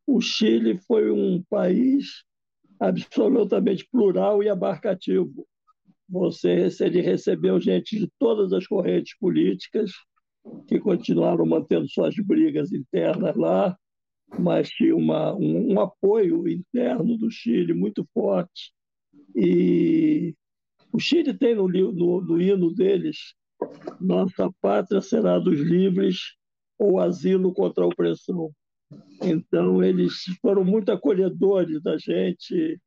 [0.06, 2.24] O Chile foi um país
[2.88, 5.46] absolutamente plural e abarcativo.
[6.08, 9.90] Você ele recebeu gente de todas as correntes políticas
[10.66, 13.76] que continuaram mantendo suas brigas internas lá,
[14.38, 18.72] mas tinha uma, um, um, apoio interno do Chile muito forte.
[19.34, 20.34] E
[20.92, 23.34] o Chile tem no, no, no hino deles:
[24.00, 26.18] Nossa pátria será dos livres
[26.78, 28.50] ou asilo contra a opressão.
[29.22, 32.80] Então, eles foram muito acolhedores da gente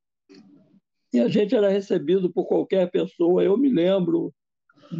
[1.13, 3.43] e a gente era recebido por qualquer pessoa.
[3.43, 4.33] Eu me lembro,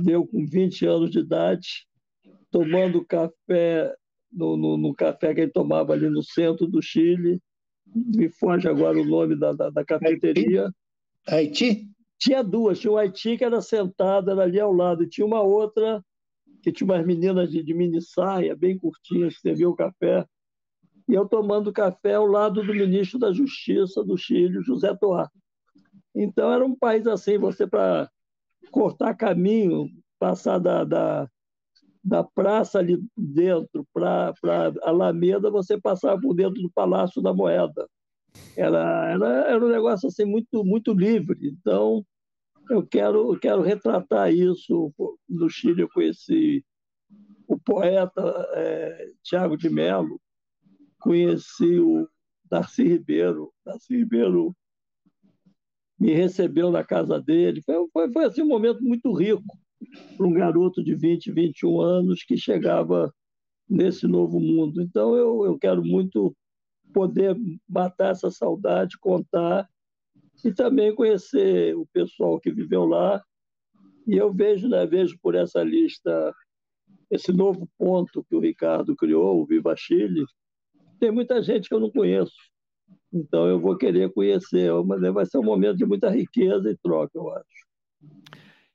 [0.08, 1.86] eu com 20 anos de idade,
[2.50, 3.93] tomando café
[4.32, 7.41] no, no, no, café que ele tomava ali no centro do Chile.
[7.86, 10.72] Me foge agora o nome da, da, da cafeteria.
[11.28, 11.88] Haiti?
[12.17, 12.80] Tinha duas.
[12.80, 16.04] Tinha o Haiti, que era sentada, era ali ao lado, e tinha uma outra
[16.63, 20.26] que tinha umas meninas de, de mini saia, bem curtinhas, que serviam o café.
[21.08, 25.30] E eu tomando café ao lado do ministro da Justiça do Chile, José Toá.
[26.13, 28.10] Então era um país assim, você para
[28.72, 29.88] cortar caminho,
[30.20, 31.30] passar da, da,
[32.04, 37.88] da praça ali dentro para a Alameda, você passava por dentro do Palácio da Moeda.
[38.56, 41.38] Era, era, era um negócio assim muito, muito livre.
[41.48, 42.06] Então,
[42.70, 44.93] eu quero, eu quero retratar isso.
[45.28, 46.63] No Chile, eu conheci
[47.48, 48.22] o poeta
[48.54, 50.20] é, Tiago de Mello,
[51.08, 52.08] conheci o
[52.50, 53.54] Darcy Ribeiro.
[53.65, 54.54] Darcy Ribeiro
[55.98, 57.62] me recebeu na casa dele.
[57.62, 59.58] Foi, foi, foi assim, um momento muito rico
[60.17, 63.13] para um garoto de 20, 21 anos que chegava
[63.70, 64.82] nesse novo mundo.
[64.82, 66.36] Então, eu, eu quero muito
[66.93, 69.67] poder matar essa saudade, contar
[70.43, 73.24] e também conhecer o pessoal que viveu lá.
[74.06, 76.34] E eu vejo, né, vejo por essa lista
[77.10, 80.26] esse novo ponto que o Ricardo criou, o Viva Chile.
[81.00, 82.36] Tem muita gente que eu não conheço.
[83.12, 87.12] Então eu vou querer conhecer, mas vai ser um momento de muita riqueza e troca,
[87.16, 87.68] eu acho.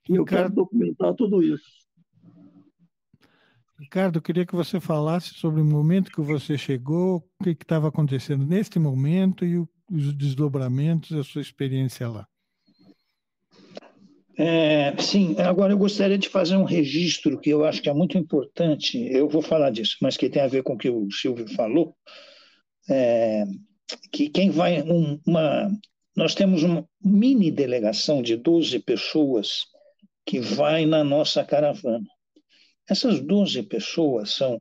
[0.09, 1.83] E eu quero documentar tudo isso.
[3.79, 7.87] Ricardo, eu queria que você falasse sobre o momento que você chegou, o que estava
[7.87, 12.27] acontecendo neste momento e o, os desdobramentos da sua experiência lá.
[14.37, 18.17] É, sim, agora eu gostaria de fazer um registro que eu acho que é muito
[18.17, 18.97] importante.
[19.11, 21.95] Eu vou falar disso, mas que tem a ver com o que o Silvio falou.
[22.89, 23.45] É,
[24.11, 24.81] que quem vai.
[24.81, 25.69] Um, uma,
[26.15, 29.65] nós temos uma mini delegação de 12 pessoas
[30.25, 32.05] que vai na nossa caravana.
[32.89, 34.59] Essas 12 pessoas são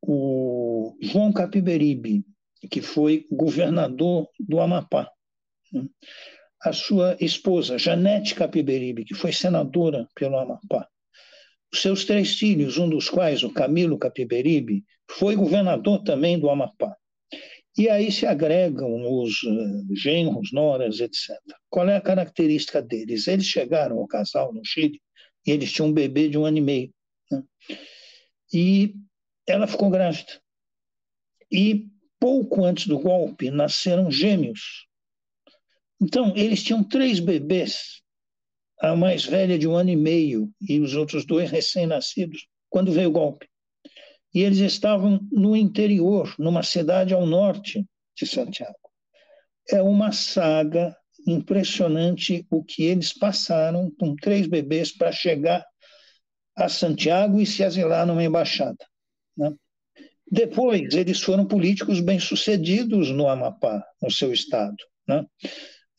[0.00, 2.24] o João Capiberibe,
[2.70, 5.10] que foi governador do Amapá,
[5.72, 5.86] né?
[6.64, 10.88] A sua esposa, Janete Capiberibe, que foi senadora pelo Amapá,
[11.72, 16.94] os seus três filhos, um dos quais, o Camilo Capiberibe, foi governador também do Amapá.
[17.76, 21.30] E aí se agregam os uh, genros, noras, etc.
[21.70, 23.26] Qual é a característica deles?
[23.26, 25.00] Eles chegaram ao casal no Chile
[25.46, 26.94] e eles tinham um bebê de um ano e meio.
[27.30, 27.42] Né?
[28.52, 28.94] E
[29.46, 30.38] ela ficou grávida.
[31.50, 31.86] E
[32.20, 34.86] pouco antes do golpe nasceram gêmeos.
[36.02, 38.02] Então, eles tinham três bebês,
[38.80, 43.08] a mais velha de um ano e meio e os outros dois recém-nascidos, quando veio
[43.08, 43.46] o golpe
[44.34, 47.86] e eles estavam no interior, numa cidade ao norte
[48.16, 48.78] de Santiago.
[49.68, 55.64] É uma saga impressionante o que eles passaram com três bebês para chegar
[56.56, 58.84] a Santiago e se asilar numa embaixada.
[59.36, 59.52] Né?
[60.30, 64.76] Depois, eles foram políticos bem-sucedidos no Amapá, no seu estado.
[65.06, 65.24] Né?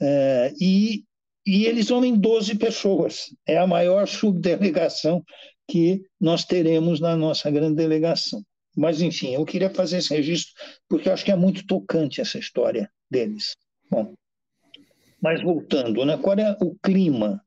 [0.03, 1.05] É, e,
[1.45, 3.33] e eles são em 12 pessoas.
[3.47, 5.23] É a maior subdelegação
[5.67, 8.43] que nós teremos na nossa grande delegação.
[8.75, 10.53] Mas, enfim, eu queria fazer esse registro
[10.89, 13.55] porque acho que é muito tocante essa história deles.
[13.89, 14.13] Bom,
[15.21, 17.41] mas voltando, né, qual é o clima?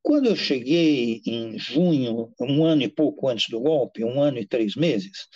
[0.00, 4.46] Quando eu cheguei em junho, um ano e pouco antes do golpe, um ano e
[4.46, 5.26] três meses,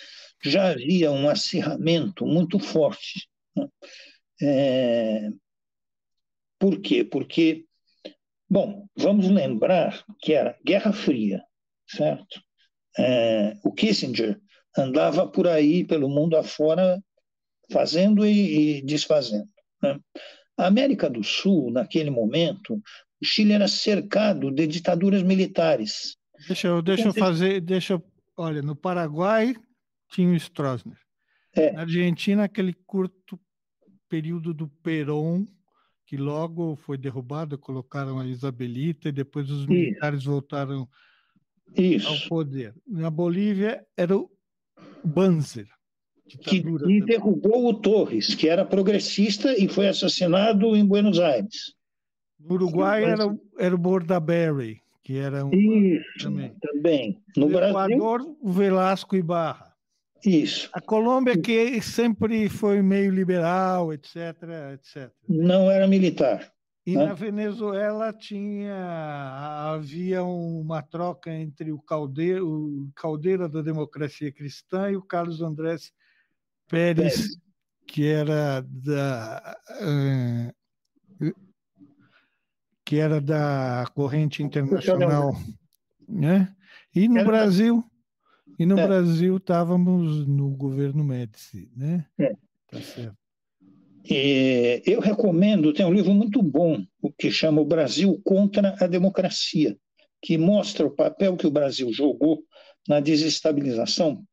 [0.41, 3.27] já havia um acirramento muito forte.
[3.53, 3.67] Né?
[4.41, 5.29] É...
[6.61, 7.03] Por quê?
[7.03, 7.65] Porque,
[8.47, 11.41] bom, vamos lembrar que era Guerra Fria,
[11.89, 12.39] certo?
[12.99, 14.39] É, o Kissinger
[14.77, 17.01] andava por aí, pelo mundo afora,
[17.71, 19.49] fazendo e, e desfazendo.
[19.81, 19.99] Né?
[20.55, 26.15] A América do Sul, naquele momento, o Chile era cercado de ditaduras militares.
[26.47, 28.03] Deixa eu, deixa eu fazer, deixa eu,
[28.37, 29.55] olha, no Paraguai
[30.11, 30.97] tinha o Stroessner.
[31.55, 31.71] É.
[31.71, 33.39] Na Argentina, aquele curto
[34.07, 35.47] período do Perón,
[36.11, 40.29] que logo foi derrubado, colocaram a Isabelita e depois os militares Isso.
[40.29, 40.85] voltaram
[41.77, 42.05] isso.
[42.05, 42.75] ao poder.
[42.85, 44.29] Na Bolívia era o
[45.05, 45.69] Banzer.
[46.27, 51.73] Que, que derrubou o Torres, que era progressista e foi assassinado em Buenos Aires.
[52.37, 55.53] No Uruguai era, era o Bordaberry, que era um.
[55.53, 56.53] Isso, também.
[56.59, 57.21] também.
[57.37, 57.95] No, no Brasil...
[57.95, 59.70] Equador, o Velasco Ibarra.
[60.25, 60.69] Isso.
[60.73, 64.15] A Colômbia, que sempre foi meio liberal, etc,
[64.73, 65.11] etc.
[65.27, 66.51] Não era militar.
[66.85, 68.75] E na Venezuela tinha
[69.71, 75.93] havia uma troca entre o Caldeira, o Caldeira da Democracia Cristã e o Carlos Andrés
[76.67, 77.37] Pérez,
[77.85, 81.31] que era da uh,
[82.83, 85.35] que era da corrente internacional,
[86.09, 86.53] né?
[86.95, 87.85] E no Brasil,
[88.61, 88.85] e no é.
[88.85, 92.05] Brasil estávamos no governo Médici, né?
[92.19, 92.31] É.
[92.67, 93.17] Tá certo.
[94.07, 98.85] E eu recomendo, tem um livro muito bom, o que chama O Brasil contra a
[98.85, 99.75] Democracia,
[100.21, 102.43] que mostra o papel que o Brasil jogou
[102.87, 104.23] na desestabilização,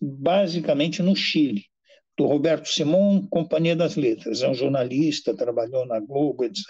[0.00, 1.64] basicamente no Chile,
[2.16, 4.42] do Roberto Simon, Companhia das Letras.
[4.42, 6.64] É um jornalista, trabalhou na Globo, etc.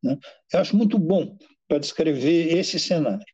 [0.00, 0.16] Né?
[0.52, 1.36] Eu acho muito bom
[1.66, 3.24] para descrever esse cenário.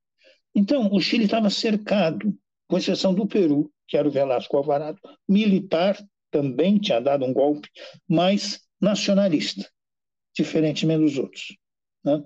[0.54, 2.34] Então, o Chile estava cercado,
[2.70, 5.98] com exceção do Peru, que era o Velasco Alvarado, militar
[6.30, 7.68] também tinha dado um golpe,
[8.08, 9.68] mas nacionalista,
[10.34, 11.56] diferentemente dos outros.
[12.04, 12.22] Né?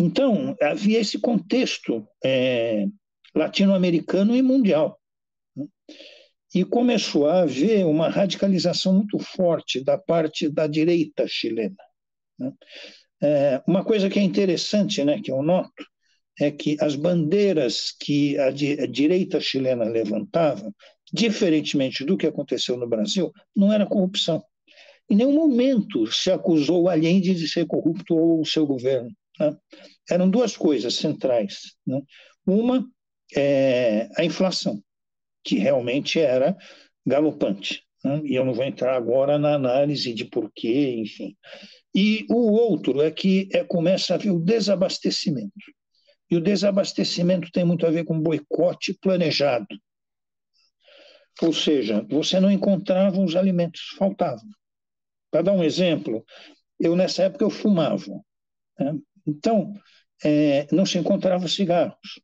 [0.00, 2.86] Então, havia esse contexto é,
[3.32, 5.00] latino-americano e mundial.
[5.56, 5.66] Né?
[6.52, 11.76] E começou a haver uma radicalização muito forte da parte da direita chilena.
[12.36, 12.52] Né?
[13.22, 15.86] É, uma coisa que é interessante, né, que eu noto,
[16.40, 20.72] é que as bandeiras que a, di a direita chilena levantava
[21.12, 24.42] diferentemente do que aconteceu no Brasil, não era corrupção.
[25.08, 29.10] Em nenhum momento se acusou Allende de ser corrupto ou o seu governo.
[29.38, 29.56] Né?
[30.10, 31.76] Eram duas coisas centrais.
[31.86, 32.00] Né?
[32.46, 32.84] Uma
[33.36, 34.82] é a inflação,
[35.44, 36.56] que realmente era
[37.06, 37.82] galopante.
[38.02, 38.20] Né?
[38.24, 41.36] E eu não vou entrar agora na análise de porquê, enfim.
[41.94, 45.52] E o outro é que é, começa a haver o desabastecimento.
[46.30, 49.66] E o desabastecimento tem muito a ver com boicote planejado.
[51.42, 54.48] Ou seja, você não encontrava os alimentos, faltavam.
[55.30, 56.24] Para dar um exemplo,
[56.78, 58.20] eu nessa época eu fumava.
[58.78, 58.98] Né?
[59.26, 59.72] Então,
[60.24, 62.20] é, não se encontrava cigarros.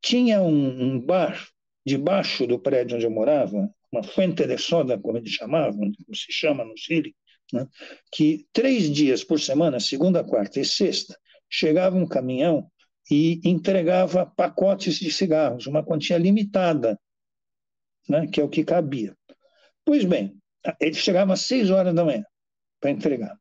[0.00, 1.48] Tinha um, um, bar
[1.84, 6.32] debaixo do prédio onde eu morava, uma fuente de soda, como eles chamavam, como se
[6.32, 7.14] chama no Chile,
[7.52, 7.66] né?
[8.10, 11.16] que três dias por semana, segunda, quarta e sexta,
[11.52, 12.66] chegava um caminhão
[13.10, 16.98] e entregava pacotes de cigarros, uma quantia limitada,
[18.08, 19.14] né, que é o que cabia.
[19.84, 20.34] Pois bem,
[20.80, 22.24] ele chegava às 6 horas da manhã
[22.80, 23.36] para entregar.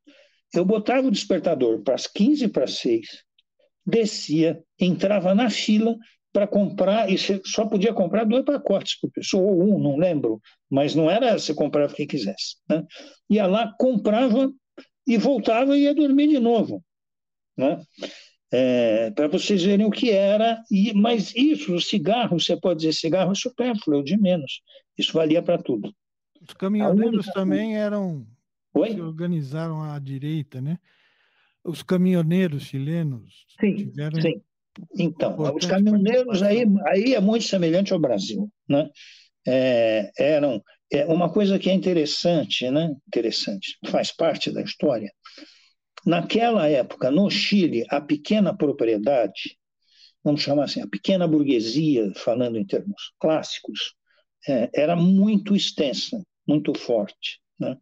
[0.53, 3.07] Eu botava o despertador para as 15 para 6,
[3.85, 5.95] descia, entrava na fila
[6.33, 10.95] para comprar, e só podia comprar dois pacotes por pessoa, ou um, não lembro, mas
[10.95, 12.57] não era você comprava o que quisesse.
[12.69, 12.83] Né?
[13.29, 14.51] Ia lá, comprava
[15.07, 16.83] e voltava e ia dormir de novo.
[17.61, 17.79] Né?
[18.51, 22.93] É, para vocês verem o que era, e, mas isso, o cigarro, você pode dizer
[22.93, 24.61] cigarro é supérfluo, é de menos.
[24.97, 25.93] Isso valia para tudo.
[26.41, 28.27] Os caminhoneiros também eram
[28.73, 28.93] Oi?
[28.93, 30.79] se organizaram à direita, né?
[31.63, 34.19] Os caminhoneiros chilenos sim, tiveram.
[34.19, 34.41] Sim.
[34.97, 38.89] Então, os caminhoneiros aí, aí é muito semelhante ao Brasil, né?
[39.47, 42.93] É, eram é uma coisa que é interessante, né?
[43.07, 45.09] Interessante, faz parte da história.
[46.05, 49.57] Naquela época, no Chile, a pequena propriedade,
[50.23, 53.93] vamos chamar assim, a pequena burguesia, falando em termos clássicos,
[54.47, 57.39] é, era muito extensa, muito forte.
[57.59, 57.77] Né?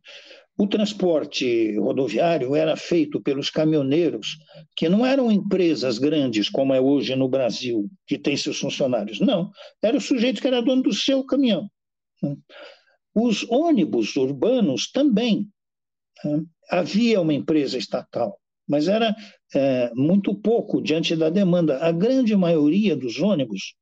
[0.57, 4.37] O transporte rodoviário era feito pelos caminhoneiros,
[4.75, 9.21] que não eram empresas grandes, como é hoje no Brasil, que tem seus funcionários.
[9.21, 9.51] Não,
[9.81, 11.69] era o sujeito que era dono do seu caminhão.
[12.21, 12.35] Né?
[13.15, 15.47] Os ônibus urbanos também.
[16.25, 16.43] Né?
[16.69, 19.15] Havia uma empresa estatal, mas era
[19.53, 21.79] é, muito pouco diante da demanda.
[21.79, 23.75] A grande maioria dos ônibus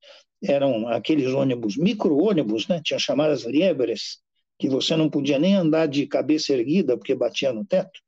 [0.44, 2.82] eram aqueles ônibus, micro-ônibus, né?
[2.84, 4.20] tinha chamadas liebres,
[4.60, 8.00] que você não podia nem andar de cabeça erguida porque batia no teto,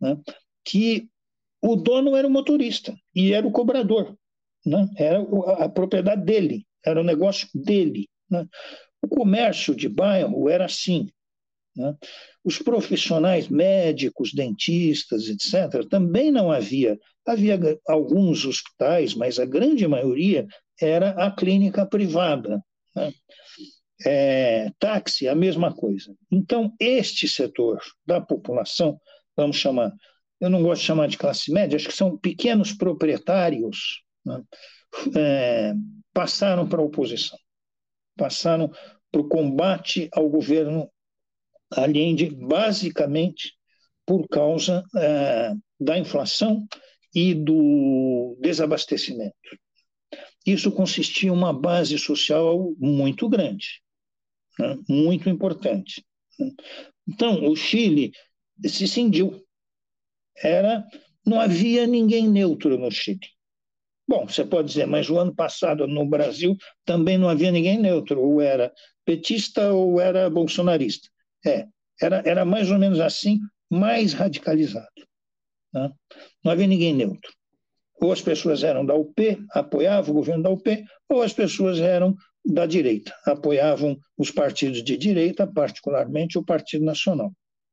[0.00, 0.18] né?
[0.64, 1.08] que
[1.62, 4.16] o dono era o motorista e era o cobrador,
[4.64, 4.88] né?
[4.96, 5.20] era
[5.58, 8.08] a propriedade dele, era o negócio dele.
[8.30, 8.46] Né?
[9.02, 11.08] O comércio de bairro era assim.
[11.76, 11.94] Né?
[12.44, 16.98] Os profissionais médicos, dentistas, etc., também não havia.
[17.26, 20.46] Havia alguns hospitais, mas a grande maioria
[20.80, 22.62] era a clínica privada.
[22.94, 23.12] Né?
[24.04, 26.14] é, táxi, a mesma coisa.
[26.30, 29.00] Então, este setor da população,
[29.36, 29.92] vamos chamar,
[30.40, 34.42] eu não gosto de chamar de classe média, acho que são pequenos proprietários, né,
[35.16, 35.72] é,
[36.12, 37.38] passaram para a oposição,
[38.16, 38.70] passaram
[39.10, 40.90] para o combate ao governo
[41.70, 43.54] Allende, basicamente
[44.06, 46.66] por causa é, da inflação
[47.14, 49.34] e do desabastecimento.
[50.46, 53.82] Isso consistia em uma base social muito grande
[54.58, 56.04] né, muito importante.
[57.08, 58.12] Então, o Chile
[58.64, 59.42] se cindiu.
[60.42, 60.84] Era,
[61.24, 63.20] não havia ninguém neutro no Chile.
[64.08, 68.20] Bom, você pode dizer, mas o ano passado no Brasil também não havia ninguém neutro,
[68.20, 68.72] ou era
[69.04, 71.08] petista ou era bolsonarista.
[71.44, 71.66] É,
[72.00, 73.38] era, era mais ou menos assim,
[73.70, 74.86] mais radicalizado.
[75.72, 75.90] Né?
[76.44, 77.32] Não havia ninguém neutro.
[78.00, 82.14] Ou as pessoas eram da UP, apoiavam o governo da UP, ou as pessoas eram
[82.44, 87.32] da direita, apoiavam os partidos de direita, particularmente o Partido Nacional.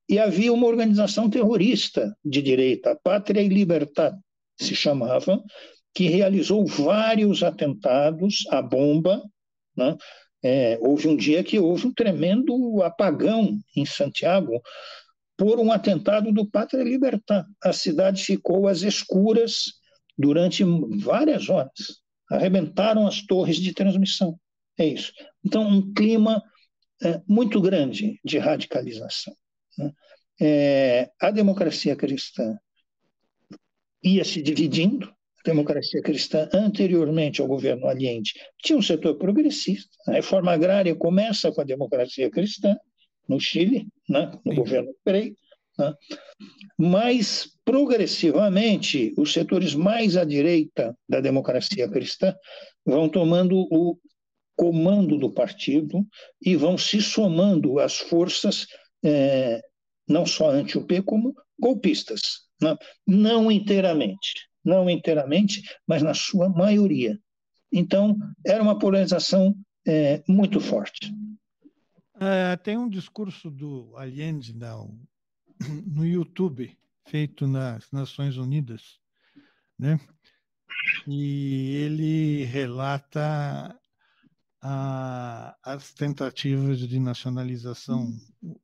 [0.09, 4.15] E havia uma organização terrorista de direita, Pátria e Libertad,
[4.59, 5.41] se chamava,
[5.93, 9.21] que realizou vários atentados à bomba.
[9.77, 9.95] Né?
[10.43, 14.61] É, houve um dia que houve um tremendo apagão em Santiago
[15.37, 17.45] por um atentado do Pátria Libertad.
[17.63, 19.73] A cidade ficou às escuras
[20.17, 20.63] durante
[20.97, 22.01] várias horas.
[22.29, 24.37] Arrebentaram as torres de transmissão.
[24.77, 25.13] É isso.
[25.43, 26.43] Então, um clima
[27.01, 29.35] é, muito grande de radicalização.
[29.77, 29.91] Né?
[30.41, 32.57] É, a democracia cristã
[34.03, 35.13] ia se dividindo.
[35.43, 38.33] Democracia cristã, anteriormente ao governo Allende,
[38.63, 39.89] tinha um setor progressista.
[40.07, 42.77] A reforma agrária começa com a democracia cristã,
[43.27, 44.31] no Chile, né?
[44.45, 44.57] no Sim.
[44.57, 45.35] governo Frei.
[45.77, 45.93] Né?
[46.77, 52.35] Mas, progressivamente, os setores mais à direita da democracia cristã
[52.85, 53.97] vão tomando o
[54.55, 56.05] comando do partido
[56.41, 58.67] e vão se somando às forças,
[59.03, 59.61] é,
[60.07, 62.21] não só anti-UP, como golpistas.
[62.61, 62.77] Né?
[63.07, 67.19] Não inteiramente, não inteiramente, mas na sua maioria.
[67.71, 69.55] Então, era uma polarização
[69.85, 71.13] é, muito forte.
[72.19, 74.99] É, tem um discurso do Allende não,
[75.87, 78.99] no YouTube, feito nas Nações Unidas,
[79.77, 79.99] né?
[81.07, 83.77] e ele relata
[84.61, 88.13] a, as tentativas de nacionalização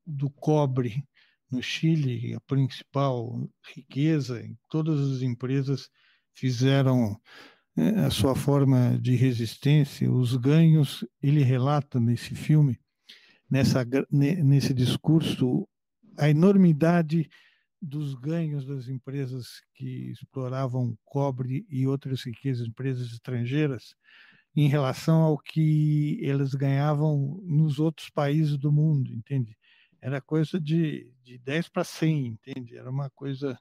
[0.05, 1.03] do cobre
[1.51, 5.89] no Chile, a principal riqueza, todas as empresas
[6.33, 7.19] fizeram
[7.75, 12.79] né, a sua forma de resistência, os ganhos, ele relata nesse filme,
[13.49, 15.67] nessa, nesse discurso,
[16.17, 17.29] a enormidade
[17.81, 23.95] dos ganhos das empresas que exploravam cobre e outras riquezas, empresas estrangeiras,
[24.55, 29.57] em relação ao que eles ganhavam nos outros países do mundo, entende?
[30.01, 32.77] Era coisa de, de 10 para 100, entende?
[32.77, 33.59] Era uma coisa.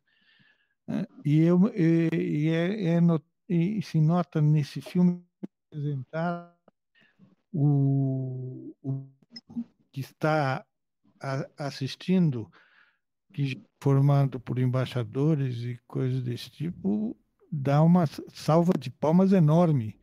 [0.87, 1.07] Né?
[1.25, 3.01] E, eu, e, e, é, é
[3.49, 5.25] e se nota nesse filme
[5.71, 6.57] apresentar
[7.53, 9.07] o, o
[9.91, 10.65] que está
[11.21, 12.51] a, assistindo
[13.33, 17.17] que formado por embaixadores e coisas desse tipo,
[17.51, 19.99] dá uma salva de palmas enorme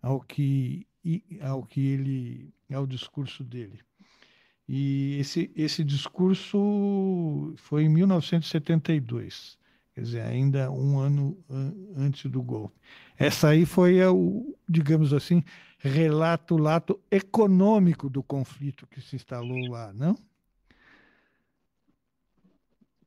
[0.00, 0.86] ao que,
[1.40, 3.80] ao que ele, ao discurso dele.
[4.74, 9.58] E esse, esse discurso foi em 1972,
[9.94, 11.36] quer dizer, ainda um ano
[11.94, 12.74] antes do golpe.
[13.18, 15.44] Essa aí foi o, digamos assim,
[15.78, 20.16] relato lato econômico do conflito que se instalou lá, não?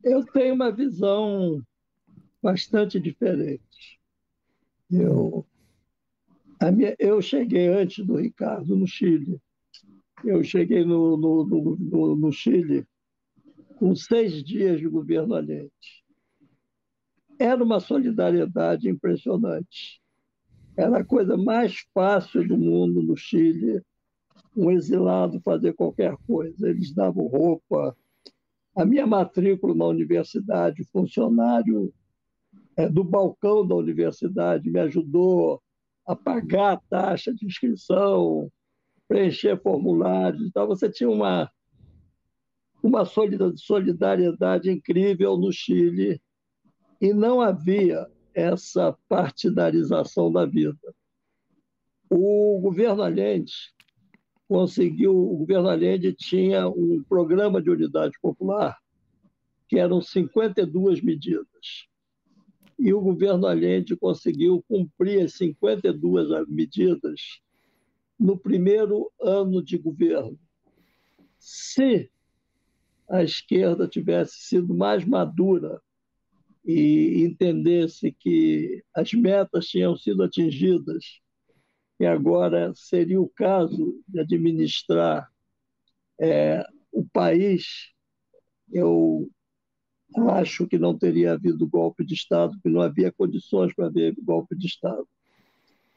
[0.03, 1.66] Eu tenho uma visão
[2.43, 3.99] bastante diferente.
[4.91, 5.43] Eu,
[6.72, 9.41] minha, eu cheguei antes do Ricardo no Chile.
[10.26, 12.86] Eu cheguei no, no, no, no Chile
[13.78, 15.71] com seis dias de governo Allende.
[17.38, 20.01] Era uma solidariedade impressionante.
[20.76, 23.82] Era a coisa mais fácil do mundo no Chile,
[24.57, 26.69] um exilado fazer qualquer coisa.
[26.69, 27.95] Eles davam roupa,
[28.76, 31.93] a minha matrícula na universidade, funcionário
[32.76, 35.61] é, do balcão da universidade, me ajudou
[36.05, 38.51] a pagar a taxa de inscrição,
[39.08, 40.41] preencher formulários.
[40.41, 41.49] Então, você tinha uma,
[42.82, 46.22] uma solidariedade incrível no Chile
[47.01, 50.93] e não havia essa partidarização da vida.
[52.10, 53.53] O governo Allende
[54.47, 58.78] conseguiu, o governo Allende tinha um programa de unidade popular
[59.68, 61.88] que eram 52 medidas.
[62.78, 67.41] E o governo Allende conseguiu cumprir as 52 medidas
[68.20, 70.39] no primeiro ano de governo.
[71.38, 72.09] Se
[73.09, 75.82] a esquerda tivesse sido mais madura
[76.66, 81.22] e entendesse que as metas tinham sido atingidas
[81.99, 85.30] e agora seria o caso de administrar
[86.20, 87.93] é, o país,
[88.72, 89.30] eu
[90.30, 94.55] acho que não teria havido golpe de Estado, porque não havia condições para haver golpe
[94.55, 95.07] de Estado.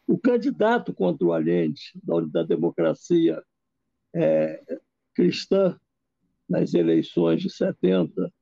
[0.08, 3.40] O candidato contra o Allende, da, da democracia
[4.12, 4.60] é,
[5.14, 5.78] cristã,
[6.48, 8.32] nas eleições de 70,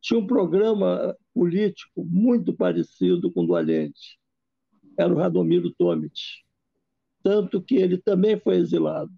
[0.00, 4.18] tinha um programa político muito parecido com o do Allende.
[4.96, 6.42] Era o Radomiro Tomic
[7.22, 9.12] tanto que ele também foi exilado.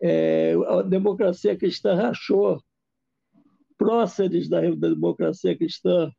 [0.00, 2.62] É, a democracia cristã rachou.
[3.78, 6.10] Próceres da, democracia cristã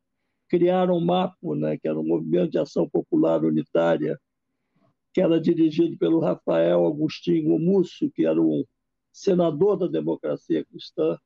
[0.50, 4.20] criaram um MAPO, né, que era um movimento de ação popular unitária,
[5.18, 8.64] que era dirigido pelo Rafael Agostinho Omúcio, que era um
[9.12, 11.18] senador da democracia cristã.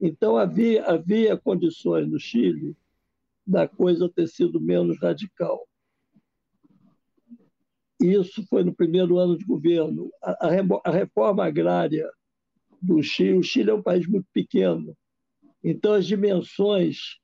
[0.00, 2.74] Então havia, havia condições no Chile
[3.46, 5.68] da coisa ter sido menos radical.
[8.00, 10.10] Isso foi no primeiro ano de governo.
[10.22, 10.48] A,
[10.86, 12.10] a, reforma agrária
[12.80, 14.96] do Chile, o Chile é um país muito pequeno,
[15.62, 17.18] então as dimensões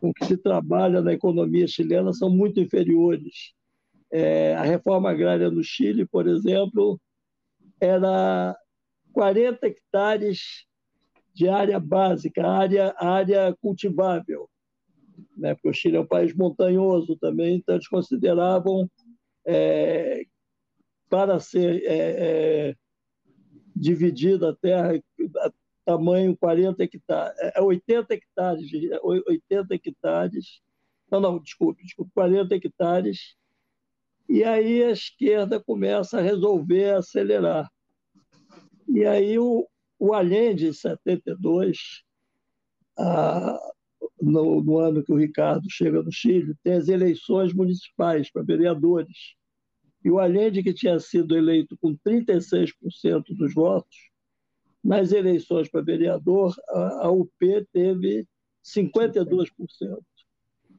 [0.00, 3.53] com que se trabalha na economia chilena são muito inferiores.
[4.16, 7.00] É, a reforma agrária no Chile, por exemplo,
[7.80, 8.56] era
[9.12, 10.64] 40 hectares
[11.34, 14.48] de área básica, área, área cultivável,
[15.36, 15.54] né?
[15.54, 18.88] porque o Chile é um país montanhoso também, então eles consideravam
[19.44, 20.24] é,
[21.10, 22.76] para ser é, é,
[23.74, 24.92] dividida a terra
[25.38, 25.52] a
[25.84, 28.70] tamanho 40 hectares, é 80 hectares,
[29.02, 30.60] 80 hectares,
[31.10, 33.34] não, não, desculpe, desculpe, 40 hectares,
[34.28, 37.70] e aí a esquerda começa a resolver acelerar.
[38.88, 39.68] E aí o,
[39.98, 42.02] o Allende, em 72,
[42.98, 43.58] a,
[44.20, 49.34] no, no, ano que o Ricardo chega no Chile, tem as eleições municipais para vereadores.
[50.04, 54.10] E o Allende, que tinha sido eleito com 36% dos votos,
[54.82, 57.32] nas eleições para vereador, a, a UP
[57.72, 58.26] teve
[58.62, 59.48] 52%.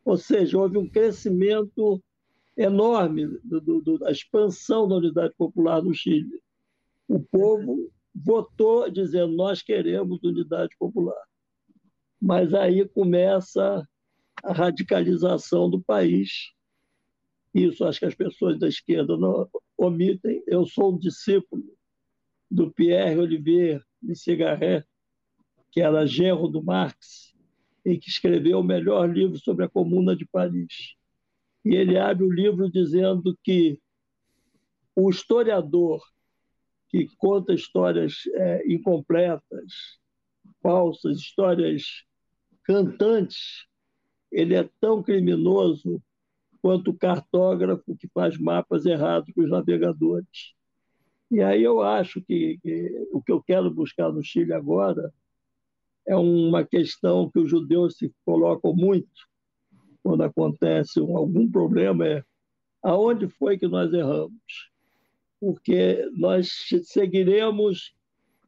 [0.04, 2.02] Ou seja, houve um crescimento
[2.58, 3.28] enorme
[4.00, 6.42] da expansão da unidade popular no Chile.
[7.08, 11.26] O povo votou dizendo: nós queremos unidade popular
[12.26, 13.88] mas aí começa
[14.44, 16.52] a radicalização do país.
[17.54, 19.48] Isso acho que as pessoas da esquerda não
[19.78, 20.42] omitem.
[20.48, 21.64] Eu sou um discípulo
[22.50, 24.84] do Pierre Olivier de Cigarret,
[25.72, 27.36] que era genro do Marx,
[27.86, 30.96] em que escreveu o melhor livro sobre a Comuna de Paris.
[31.66, 33.82] E ele abre o livro dizendo que
[34.96, 36.00] o historiador
[36.88, 40.00] que conta histórias é, incompletas,
[40.62, 42.06] falsas, histórias
[42.64, 43.66] cantantes,
[44.32, 46.02] ele é tão criminoso
[46.62, 50.54] quanto o cartógrafo que faz mapas errados para os navegadores.
[51.32, 55.12] E aí eu acho que, que o que eu quero buscar no Chile agora
[56.08, 59.28] é uma questão que os judeus se colocam muito
[60.06, 62.24] quando acontece algum problema é
[62.84, 64.70] aonde foi que nós erramos?
[65.40, 66.52] Porque nós
[66.84, 67.92] seguiremos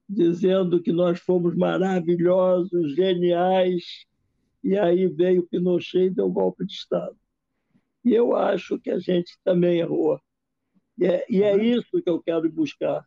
[0.07, 4.05] dizendo que nós fomos maravilhosos, geniais,
[4.63, 7.17] e aí veio Pinochet e deu um golpe de Estado.
[8.05, 10.21] E eu acho que a gente também errou.
[10.95, 13.03] E é, e é isso que eu quero buscar.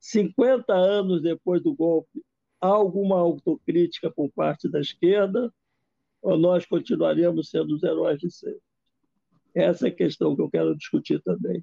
[0.00, 2.24] 50 anos depois do golpe,
[2.62, 5.52] há alguma autocrítica por parte da esquerda
[6.24, 8.58] ou nós continuaremos sendo os heróis de sempre?
[9.54, 11.62] Essa é a questão que eu quero discutir também.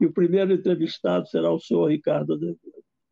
[0.00, 2.58] E o primeiro entrevistado será o senhor Ricardo Azevedo.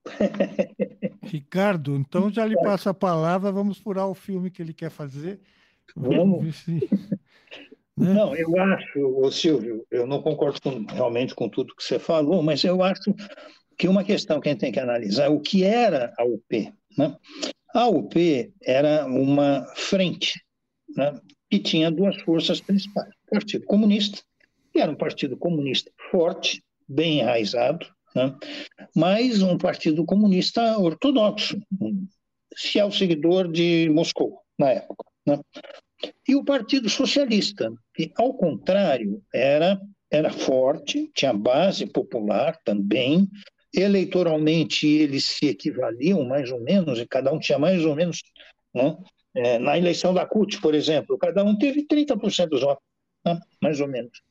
[1.25, 5.41] Ricardo, então já lhe passo a palavra, vamos furar o filme que ele quer fazer.
[5.95, 6.89] Vamos, se.
[7.99, 8.15] Né?
[8.15, 12.65] Não, eu acho, Silvio, eu não concordo com, realmente com tudo que você falou, mas
[12.65, 13.15] eu acho
[13.77, 16.73] que uma questão que a gente tem que analisar é o que era a UP.
[16.97, 17.15] Né?
[17.75, 20.41] A UP era uma frente
[20.97, 21.19] né,
[21.51, 23.13] que tinha duas forças principais.
[23.27, 24.23] O Partido Comunista,
[24.73, 28.35] que era um partido comunista forte, bem enraizado, né,
[28.95, 31.61] mas um partido comunista ortodoxo,
[32.57, 35.05] fiel seguidor de Moscou, na época.
[35.27, 35.41] Né?
[36.29, 39.81] E o Partido Socialista, que, ao contrário, era,
[40.11, 43.29] era forte, tinha base popular também,
[43.73, 48.23] eleitoralmente eles se equivaliam mais ou menos, e cada um tinha mais ou menos
[48.75, 48.97] né,
[49.35, 52.85] é, na eleição da CUT, por exemplo, cada um teve 30% dos votos,
[53.25, 53.39] né?
[53.63, 54.23] mais ou menos.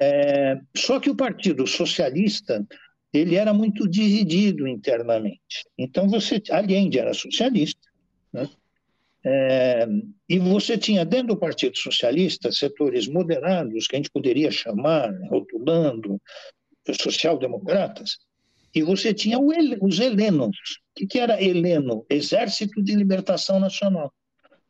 [0.00, 2.66] É, só que o Partido Socialista
[3.12, 5.64] ele era muito dividido internamente.
[5.78, 7.88] Então você, Allende era socialista,
[8.32, 8.48] né?
[9.24, 9.86] é,
[10.28, 16.20] e você tinha dentro do Partido Socialista setores moderados que a gente poderia chamar, rotulando,
[17.00, 18.18] social-democratas,
[18.74, 20.56] e você tinha os helenos.
[20.56, 22.04] O que, que era heleno?
[22.10, 24.12] Exército de Libertação Nacional,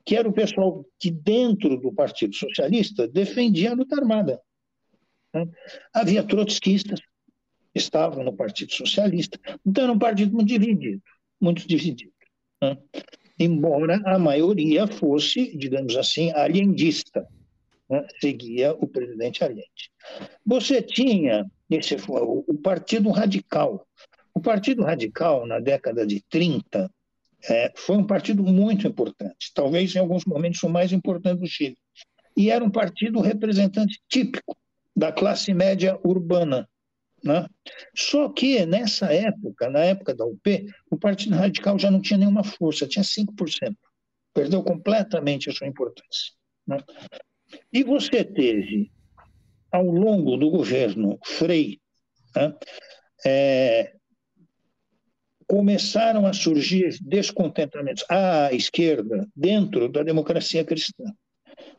[0.04, 4.40] que era o pessoal que, dentro do Partido Socialista, defendia a luta armada.
[5.32, 5.48] Né?
[5.92, 7.00] Havia trotskistas,
[7.74, 9.38] estavam no Partido Socialista.
[9.66, 11.02] Então, era um partido muito dividido,
[11.40, 12.12] muito dividido.
[12.62, 12.76] Né?
[13.38, 17.26] Embora a maioria fosse, digamos assim, aliendista,
[17.88, 18.06] né?
[18.20, 19.90] seguia o presidente Allende.
[20.44, 23.86] Você tinha esse, o, o Partido Radical,
[24.34, 26.90] o Partido Radical, na década de 30,
[27.48, 31.76] é, foi um partido muito importante, talvez em alguns momentos o mais importante do Chile.
[32.36, 34.56] E era um partido representante típico
[34.96, 36.68] da classe média urbana.
[37.22, 37.46] Né?
[37.94, 42.44] Só que nessa época, na época da UP, o Partido Radical já não tinha nenhuma
[42.44, 43.74] força, tinha 5%.
[44.32, 46.32] Perdeu completamente a sua importância.
[46.66, 46.78] Né?
[47.72, 48.90] E você teve,
[49.74, 51.80] ao longo do governo Frei,
[52.36, 52.54] né,
[53.26, 53.92] é,
[55.48, 61.02] começaram a surgir descontentamentos à esquerda dentro da democracia cristã.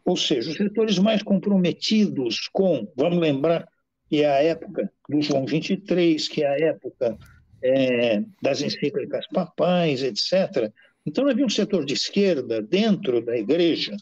[0.03, 3.65] Ou seja, os setores mais comprometidos com, vamos lembrar
[4.09, 7.17] que é a época do João 23, que é a época
[7.63, 10.69] é, das encíclicas papais, etc.
[11.05, 13.95] Então havia um setor de esquerda dentro da igreja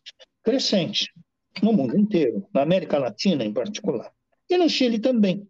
[0.44, 1.12] crescente,
[1.62, 4.12] no mundo inteiro, na América Latina em particular,
[4.50, 5.48] e no Chile também.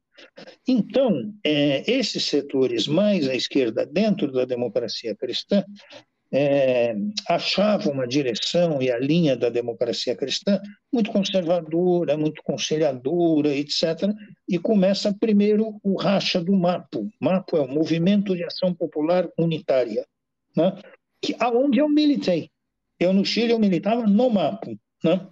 [0.67, 5.65] Então, é, esses setores mais à esquerda, dentro da democracia cristã,
[6.35, 6.95] é,
[7.29, 10.59] achavam uma direção e a linha da democracia cristã
[10.91, 14.09] muito conservadora, muito conciliadora, etc.
[14.49, 17.07] E começa primeiro o racha do MAPO.
[17.21, 20.07] MAPO é o Movimento de Ação Popular Unitária,
[20.57, 20.75] né?
[21.21, 22.49] que, aonde eu militei.
[22.99, 25.27] Eu, no Chile, eu militava no MAPO, né?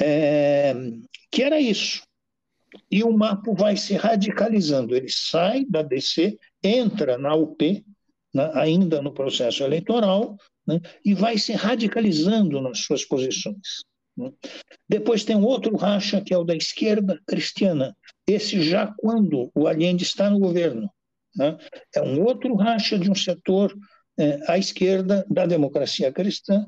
[0.00, 0.74] É,
[1.30, 2.02] que era isso.
[2.90, 4.94] E o MAPO vai se radicalizando.
[4.94, 7.84] Ele sai da DC, entra na UP,
[8.34, 10.36] né, ainda no processo eleitoral,
[10.66, 13.84] né, e vai se radicalizando nas suas posições.
[14.16, 14.30] Né.
[14.88, 19.66] Depois tem um outro racha, que é o da esquerda cristiana, esse já quando o
[19.66, 20.90] Allende está no governo.
[21.34, 21.56] Né.
[21.94, 23.74] É um outro racha de um setor
[24.18, 26.66] é, à esquerda da democracia cristã,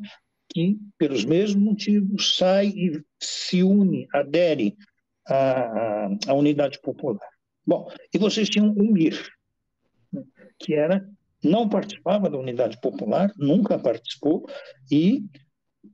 [0.48, 4.76] que, pelos mesmos motivos, sai e se une, adere
[5.26, 7.28] a, a, unidade popular.
[7.66, 9.28] Bom, e vocês tinham um MIR,
[10.58, 11.06] que era
[11.42, 14.48] não participava da unidade popular, nunca participou,
[14.90, 15.24] e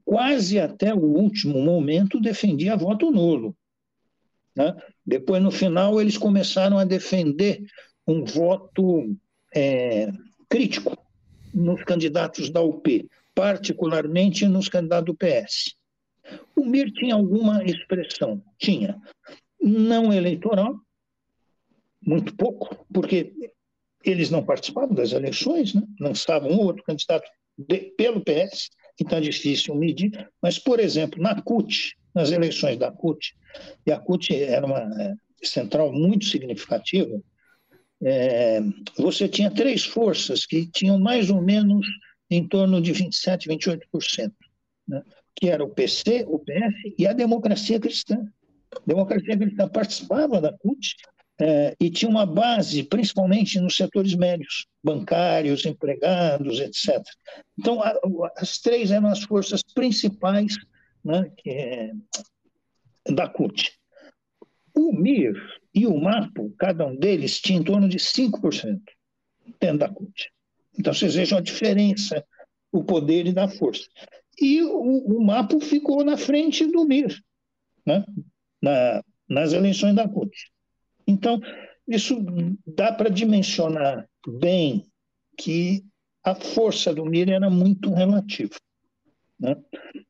[0.04, 3.54] quase até o último momento defendia voto nulo.
[4.56, 4.74] Né?
[5.04, 7.62] Depois, no final, eles começaram a defender
[8.06, 9.14] um voto
[9.54, 10.10] é,
[10.48, 10.96] crítico
[11.52, 15.74] nos candidatos da UP, particularmente nos candidatos do PS.
[16.56, 18.42] O MIR tinha alguma expressão?
[18.58, 18.96] Tinha.
[19.60, 20.78] Não eleitoral,
[22.00, 23.32] muito pouco, porque
[24.04, 25.82] eles não participavam das eleições, né?
[25.98, 28.70] lançavam um ou outro candidato de, pelo PS,
[29.00, 30.28] então é difícil medir.
[30.42, 33.34] Mas, por exemplo, na CUT, nas eleições da CUT,
[33.86, 37.20] e a CUT era uma é, central muito significativa,
[38.02, 38.60] é,
[38.98, 41.86] você tinha três forças que tinham mais ou menos
[42.30, 44.32] em torno de 27%, 28%,
[44.88, 45.02] né?
[45.34, 48.26] que era o PC, o PF e a democracia cristã.
[48.72, 50.96] A democracia cristã participava da CUT
[51.40, 57.02] é, e tinha uma base principalmente nos setores médios, bancários, empregados, etc.
[57.58, 57.94] Então, a,
[58.36, 60.56] as três eram as forças principais
[61.04, 61.92] né, que, é,
[63.12, 63.72] da CUT.
[64.76, 65.34] O MIR
[65.74, 68.80] e o MAPO, cada um deles tinha em torno de 5%
[69.60, 70.33] dentro da CUT.
[70.78, 72.24] Então, vocês vejam a diferença,
[72.72, 73.88] o poder e da força.
[74.40, 77.22] E o, o MAPO ficou na frente do MIR,
[77.86, 78.04] né?
[78.60, 80.30] Na, nas eleições da CUT.
[81.06, 81.40] Então,
[81.86, 82.18] isso
[82.66, 84.86] dá para dimensionar bem
[85.38, 85.84] que
[86.22, 88.54] a força do MIR era muito relativa.
[89.38, 89.56] Né?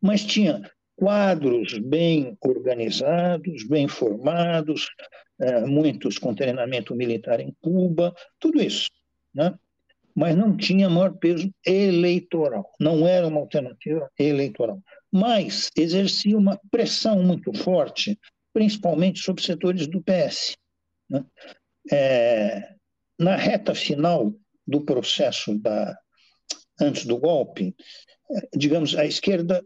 [0.00, 4.88] Mas tinha quadros bem organizados, bem formados,
[5.40, 8.88] é, muitos com treinamento militar em Cuba, tudo isso.
[9.34, 9.52] Né?
[10.14, 14.80] Mas não tinha maior peso eleitoral, não era uma alternativa eleitoral.
[15.10, 18.18] Mas exercia uma pressão muito forte,
[18.52, 20.56] principalmente sobre setores do PS.
[21.10, 21.24] Né?
[21.90, 22.74] É,
[23.18, 24.32] na reta final
[24.66, 25.96] do processo da,
[26.80, 27.74] antes do golpe,
[28.56, 29.64] digamos, a esquerda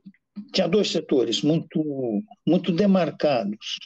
[0.53, 3.79] tinha dois setores muito, muito demarcados.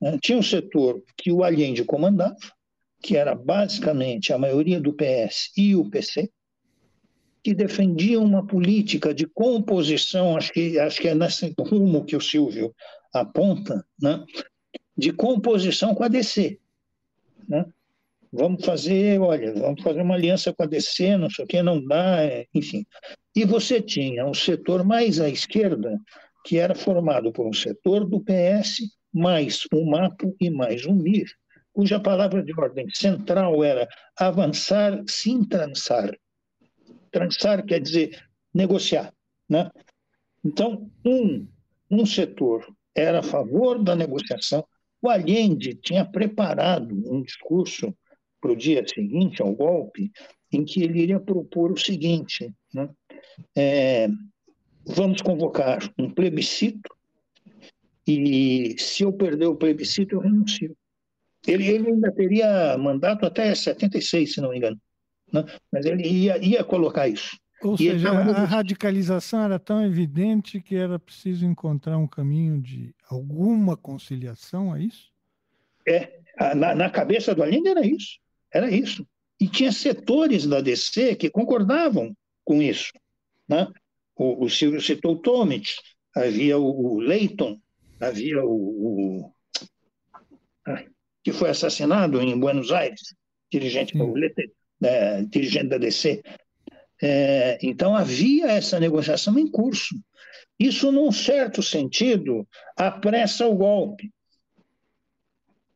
[0.00, 0.18] Né?
[0.20, 2.36] Tinha um setor que o Allende comandava,
[3.04, 6.30] que era basicamente a maioria do PS e o PC,
[7.42, 12.20] que defendiam uma política de composição, acho que, acho que é nesse rumo que o
[12.20, 12.74] Silvio
[13.12, 14.24] aponta, né?
[14.96, 16.58] de composição com a DC.
[17.46, 17.66] Né?
[18.32, 21.86] Vamos fazer, olha, vamos fazer uma aliança com a DC, não sei o que, não
[21.86, 22.86] dá, é, enfim.
[23.36, 26.00] E você tinha um setor mais à esquerda,
[26.46, 28.78] que era formado por um setor do PS,
[29.12, 31.26] mais um MAPO e mais um MIR,
[31.74, 36.16] cuja palavra de ordem central era avançar sem trançar.
[37.10, 39.12] Trançar quer dizer negociar.
[39.48, 39.70] Né?
[40.42, 41.46] Então, um,
[41.90, 42.64] um setor
[42.94, 44.64] era a favor da negociação,
[45.02, 47.94] o Allende tinha preparado um discurso
[48.40, 50.10] para o dia seguinte ao golpe,
[50.52, 52.88] em que ele iria propor o seguinte: né?
[53.56, 54.08] é,
[54.86, 56.88] vamos convocar um plebiscito
[58.06, 60.76] e se eu perder o plebiscito, eu renuncio.
[61.46, 64.80] Ele, ele ainda teria mandato até 76, se não me engano.
[65.32, 65.44] Né?
[65.70, 67.36] Mas ele ia, ia colocar isso.
[67.62, 72.94] Ou e seja, a radicalização era tão evidente que era preciso encontrar um caminho de
[73.08, 75.10] alguma conciliação, é isso?
[75.86, 76.20] É,
[76.54, 78.18] na, na cabeça do Allende era isso,
[78.52, 79.06] era isso.
[79.40, 82.14] E tinha setores da DC que concordavam
[82.44, 82.92] com isso.
[83.48, 83.66] Né?
[84.16, 85.70] O, o Silvio citou o Tomic,
[86.14, 87.58] havia o, o Leighton,
[88.00, 88.50] havia o,
[89.26, 89.34] o
[91.24, 93.00] que foi assassinado em Buenos Aires,
[93.50, 93.96] dirigente,
[94.78, 96.22] né, dirigente da DC.
[97.02, 99.96] É, então havia essa negociação em curso.
[100.60, 102.46] Isso, num certo sentido,
[102.76, 104.12] apressa o golpe.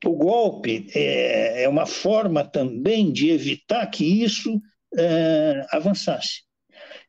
[0.05, 4.61] O golpe é, é uma forma também de evitar que isso
[4.97, 6.43] é, avançasse.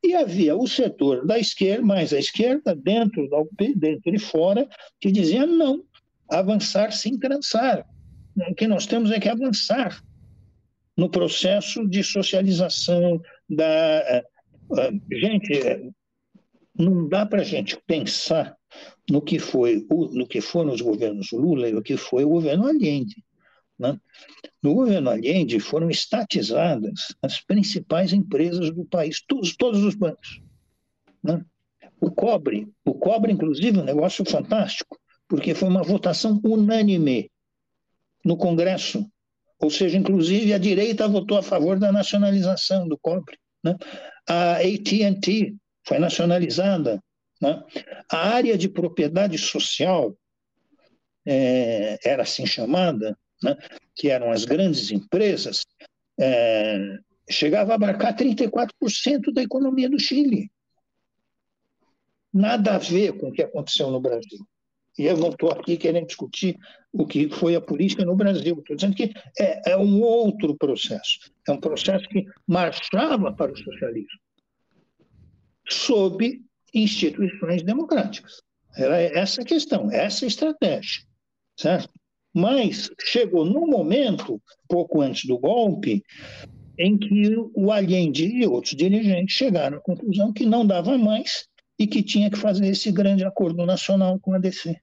[0.02, 4.68] E havia o setor da esquerda, mais a esquerda, dentro da UP, dentro e fora,
[5.00, 5.84] que dizia não,
[6.30, 7.86] avançar sem trançar.
[8.36, 10.02] O que nós temos é que avançar
[10.96, 14.24] no processo de socialização da.
[15.12, 15.94] Gente,
[16.78, 18.56] não dá para a gente pensar
[19.10, 22.68] no que foi no que foram os governos Lula e o que foi o governo
[22.68, 23.24] Allende.
[23.78, 24.00] Né?
[24.62, 30.42] No governo Allende foram estatizadas as principais empresas do país, todos, todos os bancos.
[31.24, 31.44] Né?
[32.00, 37.32] O cobre, o cobre, inclusive, é um negócio fantástico, porque foi uma votação unânime
[38.24, 39.10] no Congresso.
[39.60, 43.38] Ou seja, inclusive a direita votou a favor da nacionalização do cobre.
[43.64, 43.76] Né?
[44.28, 45.56] A AT&T
[45.86, 47.02] foi nacionalizada.
[47.42, 47.62] Né?
[48.10, 50.16] A área de propriedade social
[51.26, 53.56] é, era assim chamada, né,
[53.96, 55.66] que eram as grandes empresas,
[56.20, 56.98] é,
[57.30, 60.50] chegava a abarcar 34% da economia do Chile.
[62.32, 64.40] nada a ver com o que aconteceu no Brasil.
[64.98, 66.58] E eu não estou aqui querendo discutir
[66.92, 68.58] o que foi a política no Brasil.
[68.60, 71.20] Estou dizendo que é, é, um outro processo.
[71.48, 74.20] É um processo que marchava para o socialismo,
[75.68, 76.42] sob
[76.74, 78.42] instituições democráticas.
[78.76, 81.04] Era essa a questão, essa a estratégia.
[81.58, 81.90] Certo?
[82.34, 86.04] Mas chegou num momento, pouco antes do golpe,
[86.78, 91.86] em que o Allende e outros dirigentes chegaram à conclusão que não dava mais e
[91.86, 94.80] que tinha que fazer esse grande acordo nacional com a DC.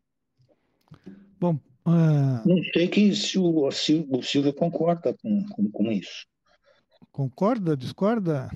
[1.38, 2.48] Bom, uh...
[2.48, 6.26] não sei que se o, se o Silvio concorda com, com, com isso.
[7.10, 7.76] Concorda?
[7.76, 8.50] Discorda?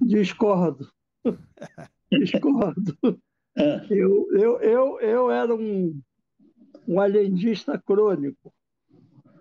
[0.00, 0.90] Discordo.
[2.10, 2.96] Discordo.
[3.56, 3.86] É.
[3.90, 6.00] Eu, eu, eu, eu era um,
[6.86, 8.52] um alendista crônico.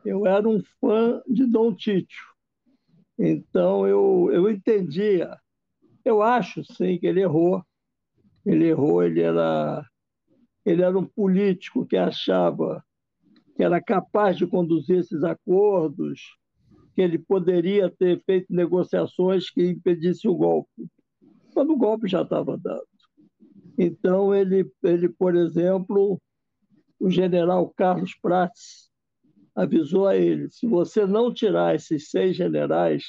[0.05, 2.25] Eu era um fã de Dom Títio.
[3.17, 5.37] Então eu, eu entendia
[6.07, 7.61] eu acho, sim, que ele errou.
[8.45, 9.85] Ele errou, ele era,
[10.67, 12.83] ele era um político que achava
[13.55, 16.19] que era capaz de conduzir esses acordos,
[16.93, 20.87] que ele poderia ter feito negociações que impedissem o golpe,
[21.53, 22.85] quando o golpe já estava dado.
[23.77, 26.21] Então, ele, ele por exemplo,
[26.99, 28.91] o general Carlos Prates
[29.55, 33.05] avisou a ele: se você não tirar esses seis generais,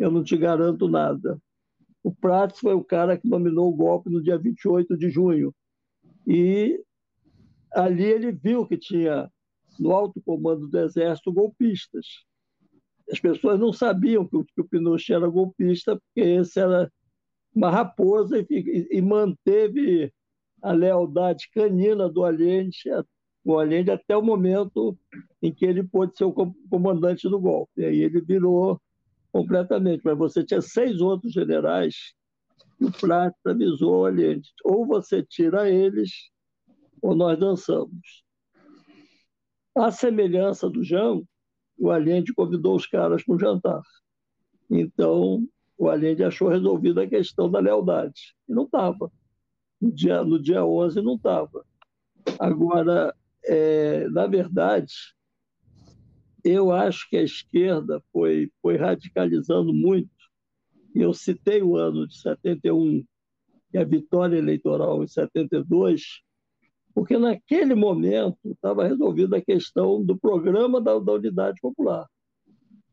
[0.00, 1.40] eu não te garanto nada.
[2.02, 5.54] O Prats foi o cara que dominou o golpe no dia 28 de junho.
[6.26, 6.82] E
[7.72, 9.30] ali ele viu que tinha
[9.78, 12.06] no alto comando do Exército golpistas.
[13.10, 16.90] As pessoas não sabiam que o, que o Pinochet era golpista, porque esse era
[17.54, 20.12] uma raposa e, e manteve
[20.62, 22.78] a lealdade canina do Allende,
[23.44, 24.96] o Allende até o momento
[25.42, 26.32] em que ele pôde ser o
[26.70, 27.82] comandante do golpe.
[27.82, 28.80] E aí ele virou
[29.32, 32.14] completamente, mas você tinha seis outros generais
[32.82, 36.10] e o Prats avisou, olha, ou você tira eles
[37.00, 38.24] ou nós dançamos.
[39.76, 41.24] A semelhança do João,
[41.78, 43.82] o Allende convidou os caras para um jantar.
[44.68, 45.46] Então,
[45.78, 48.34] o Allende achou resolvida a questão da lealdade.
[48.48, 49.10] E não estava.
[49.80, 51.64] No dia, no dia 11 não estava.
[52.38, 53.14] Agora,
[53.44, 54.92] é, na verdade,
[56.44, 60.21] eu acho que a esquerda foi, foi radicalizando muito.
[60.94, 63.04] Eu citei o ano de 71
[63.72, 66.20] e a vitória eleitoral em 72,
[66.94, 72.06] porque naquele momento estava resolvida a questão do programa da, da Unidade Popular.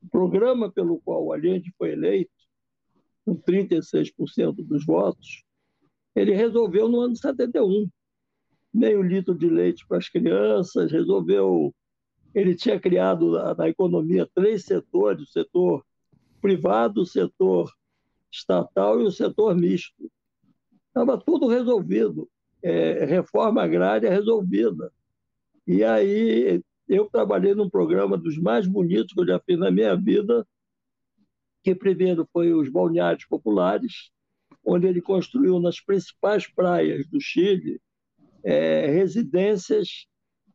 [0.02, 2.32] O programa pelo qual o Allende foi eleito,
[3.26, 5.44] com 36% dos votos,
[6.16, 7.90] ele resolveu no ano de 71.
[8.74, 11.74] Meio litro de leite para as crianças, resolveu
[12.34, 15.84] ele tinha criado na economia três setores: o setor
[16.42, 17.72] privado, o setor
[18.32, 20.10] estatal e o setor misto.
[20.88, 22.30] Estava tudo resolvido,
[22.62, 24.92] é, reforma agrária resolvida.
[25.68, 29.96] E aí eu trabalhei num programa dos mais bonitos que eu já fiz na minha
[29.96, 30.46] vida,
[31.64, 34.12] que primeiro foi os balneários populares,
[34.66, 37.80] onde ele construiu nas principais praias do Chile
[38.44, 40.08] é, residências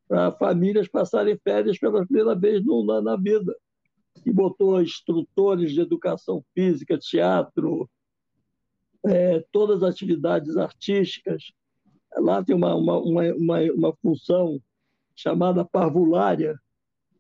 [0.09, 3.55] para famílias passarem férias pela primeira vez no, na, na vida.
[4.25, 7.89] E botou instrutores de educação física, teatro,
[9.07, 11.53] é, todas as atividades artísticas.
[12.17, 14.61] Lá tem uma, uma, uma, uma, função
[15.15, 16.59] chamada parvulária,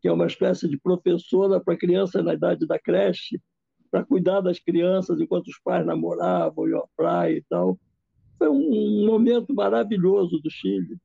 [0.00, 3.40] que é uma espécie de professora para crianças na idade da creche,
[3.90, 7.78] para cuidar das crianças enquanto os pais namoravam, iam à praia e tal.
[8.38, 10.96] Foi um momento maravilhoso do Chile.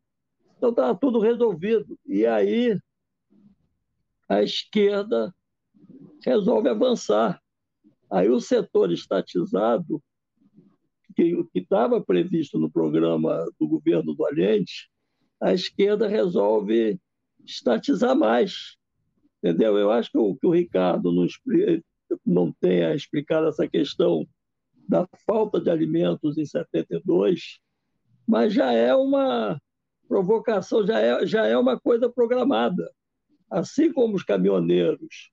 [0.57, 1.97] Então estava tudo resolvido.
[2.05, 2.77] E aí
[4.27, 5.33] a esquerda
[6.23, 7.41] resolve avançar.
[8.11, 10.01] Aí o setor estatizado,
[11.15, 14.89] que estava previsto no programa do governo do Allende,
[15.41, 16.99] a esquerda resolve
[17.45, 18.77] estatizar mais.
[19.37, 19.77] Entendeu?
[19.77, 21.27] Eu acho que o, que o Ricardo não,
[22.25, 24.27] não tenha explicado essa questão
[24.87, 27.59] da falta de alimentos em 72,
[28.27, 29.59] mas já é uma,
[30.09, 32.91] provocação já é, já é uma coisa programada.
[33.49, 35.31] Assim como os caminhoneiros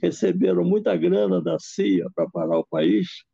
[0.00, 3.24] receberam muita grana da CIA para parar o país,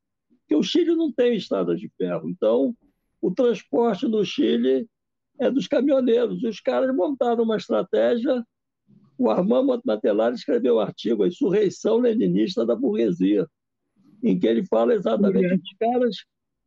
[0.47, 2.29] que o Chile não tem estradas de ferro.
[2.29, 2.77] Então,
[3.21, 4.87] o transporte no Chile
[5.39, 6.43] é dos caminhoneiros.
[6.43, 8.45] Os caras montaram uma estratégia.
[9.19, 13.47] O Armando Matelar escreveu um artigo, A Insurreição Leninista da Burguesia,
[14.23, 16.17] em que ele fala exatamente dos caras,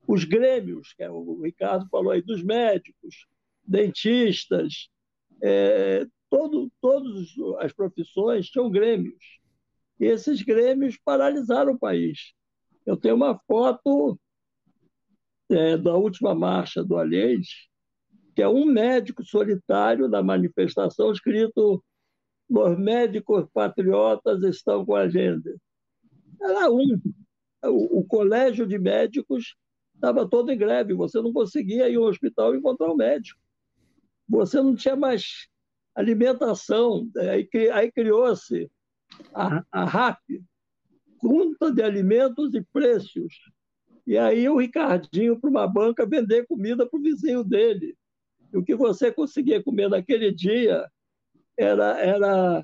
[0.08, 3.26] os grêmios, que é o Ricardo falou aí, dos médicos,
[3.68, 4.89] dentistas,
[5.41, 7.28] é, todo, todas
[7.60, 9.24] as profissões tinham grêmios.
[10.00, 12.34] Esses grêmios paralisaram o país.
[12.86, 14.20] Eu tenho uma foto
[15.50, 17.70] é, da última marcha do Allende,
[18.36, 21.84] que é um médico solitário na manifestação, escrito
[22.50, 25.56] Os médicos patriotas estão com a agenda.
[26.41, 27.00] Era um.
[27.64, 29.56] O, o colégio de médicos
[29.96, 33.39] estava todo em greve, você não conseguia ir ao hospital e encontrar um médico.
[34.28, 35.48] Você não tinha mais
[35.96, 37.10] alimentação.
[37.18, 38.70] Aí, aí criou-se
[39.34, 40.20] a, a RAP,
[41.18, 43.34] Conta de Alimentos e Preços.
[44.06, 47.97] E aí o Ricardinho para uma banca vender comida para o vizinho dele.
[48.53, 50.88] E o que você conseguia comer naquele dia
[51.58, 52.64] era, era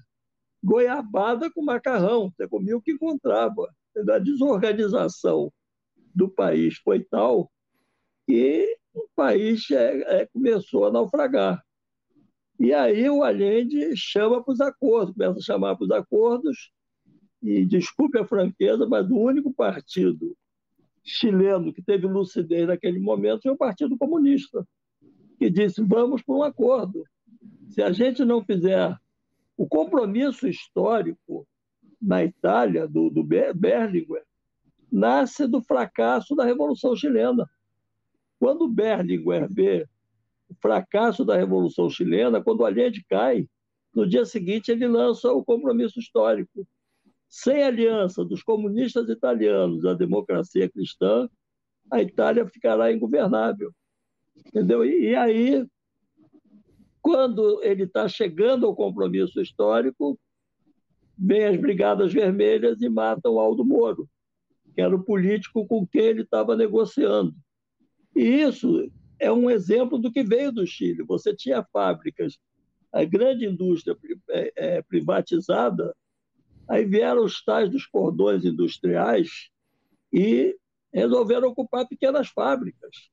[0.63, 2.29] goiabada com macarrão.
[2.29, 3.73] Você comia o que encontrava.
[4.09, 5.51] A desorganização
[6.13, 7.51] do país foi tal
[8.27, 11.63] que o país é, é, começou a naufragar.
[12.61, 16.71] E aí o Allende chama para os acordos, começa a chamar para os acordos,
[17.41, 20.37] e desculpe a franqueza, mas o único partido
[21.03, 24.63] chileno que teve lucidez naquele momento foi o Partido Comunista,
[25.39, 27.03] que disse: vamos para um acordo.
[27.69, 28.95] Se a gente não fizer
[29.57, 31.47] o compromisso histórico
[31.99, 34.23] na Itália, do, do Berlinguer,
[34.91, 37.49] nasce do fracasso da Revolução Chilena.
[38.39, 39.89] Quando Berlinguer vê
[40.51, 43.47] o fracasso da Revolução Chilena, quando o Allende cai,
[43.93, 46.67] no dia seguinte ele lança o compromisso histórico.
[47.29, 51.29] Sem aliança dos comunistas italianos à democracia cristã,
[51.89, 53.71] a Itália ficará ingovernável.
[54.45, 54.83] Entendeu?
[54.83, 55.65] E, e aí,
[57.01, 60.19] quando ele está chegando ao compromisso histórico,
[61.17, 64.09] vem as Brigadas Vermelhas e matam Aldo Moro,
[64.73, 67.33] que era o político com quem ele estava negociando.
[68.13, 68.91] E isso
[69.21, 71.03] é um exemplo do que veio do Chile.
[71.03, 72.39] Você tinha fábricas,
[72.91, 73.95] a grande indústria
[74.29, 75.95] é, é, privatizada,
[76.67, 79.49] aí vieram os tais dos cordões industriais
[80.11, 80.57] e
[80.91, 83.09] resolveram ocupar pequenas fábricas.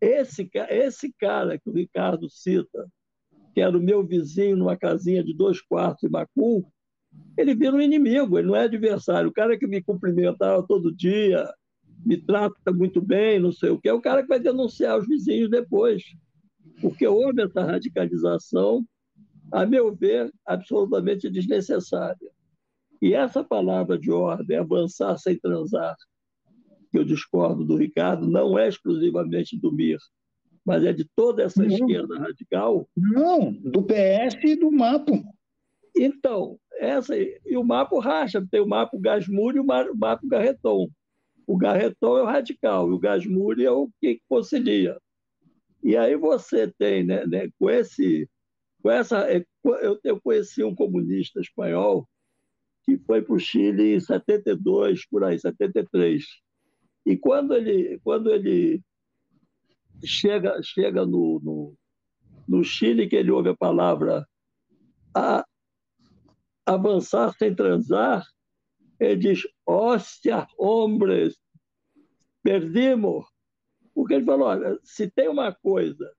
[0.00, 2.88] Esse, esse cara que o Ricardo cita,
[3.52, 6.64] que era o meu vizinho numa casinha de dois quartos em Macul,
[7.36, 9.28] ele vira um inimigo, ele não é adversário.
[9.28, 11.52] O cara que me cumprimentava todo dia,
[12.04, 15.06] me trata muito bem, não sei o que, é o cara que vai denunciar os
[15.06, 16.02] vizinhos depois.
[16.80, 18.84] Porque houve essa radicalização,
[19.52, 22.30] a meu ver, absolutamente desnecessária.
[23.00, 25.96] E essa palavra de ordem, avançar sem transar,
[26.90, 29.98] que eu discordo do Ricardo, não é exclusivamente do MIR,
[30.64, 31.70] mas é de toda essa não.
[31.70, 32.88] esquerda radical.
[32.96, 35.22] Não, do PS e do MAPO.
[35.96, 40.88] Então, essa e o MAPO racha, tem o MAPO Gasmuri e o MAPO Garreton.
[41.46, 44.98] O Garreton é o radical e o Gasmuri é o que concilia.
[45.82, 48.28] E aí você tem, né, né, com esse,
[48.82, 52.08] com essa, é, eu, eu conheci um comunista espanhol
[52.84, 56.24] que foi para o Chile em 72, por aí, 73.
[57.06, 58.80] E quando ele, quando ele
[60.04, 61.74] chega, chega no, no,
[62.46, 64.26] no Chile, que ele ouve a palavra
[65.14, 65.44] a,
[66.66, 68.24] avançar sem transar,
[69.02, 71.36] ele diz, hóstia, hombres,
[72.42, 73.26] perdimos.
[73.94, 76.10] Porque ele falou, olha, se tem uma coisa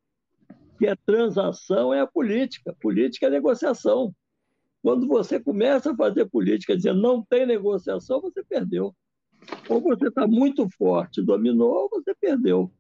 [0.77, 2.75] que é transação, é a política.
[2.79, 4.13] Política é negociação.
[4.81, 8.93] Quando você começa a fazer política dizendo não tem negociação, você perdeu.
[9.69, 12.71] Ou você está muito forte, dominou, ou você perdeu.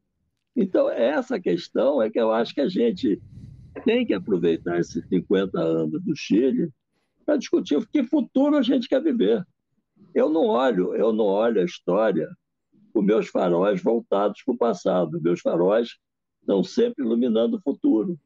[0.55, 3.21] Então, essa questão é que eu acho que a gente
[3.85, 6.69] tem que aproveitar esses 50 anos do Chile
[7.25, 9.45] para discutir que futuro a gente quer viver.
[10.13, 12.29] Eu não olho, eu não olho a história
[12.93, 15.21] com meus faróis voltados para o passado.
[15.21, 15.97] Meus faróis
[16.41, 18.19] estão sempre iluminando o futuro.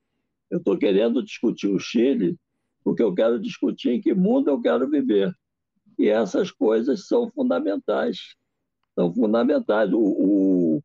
[0.49, 2.38] Eu estou querendo discutir o Chile
[2.83, 5.33] porque eu quero discutir em que mundo eu quero viver.
[5.97, 8.35] E essas coisas são fundamentais.
[8.95, 9.91] São fundamentais.
[9.91, 10.83] O, o,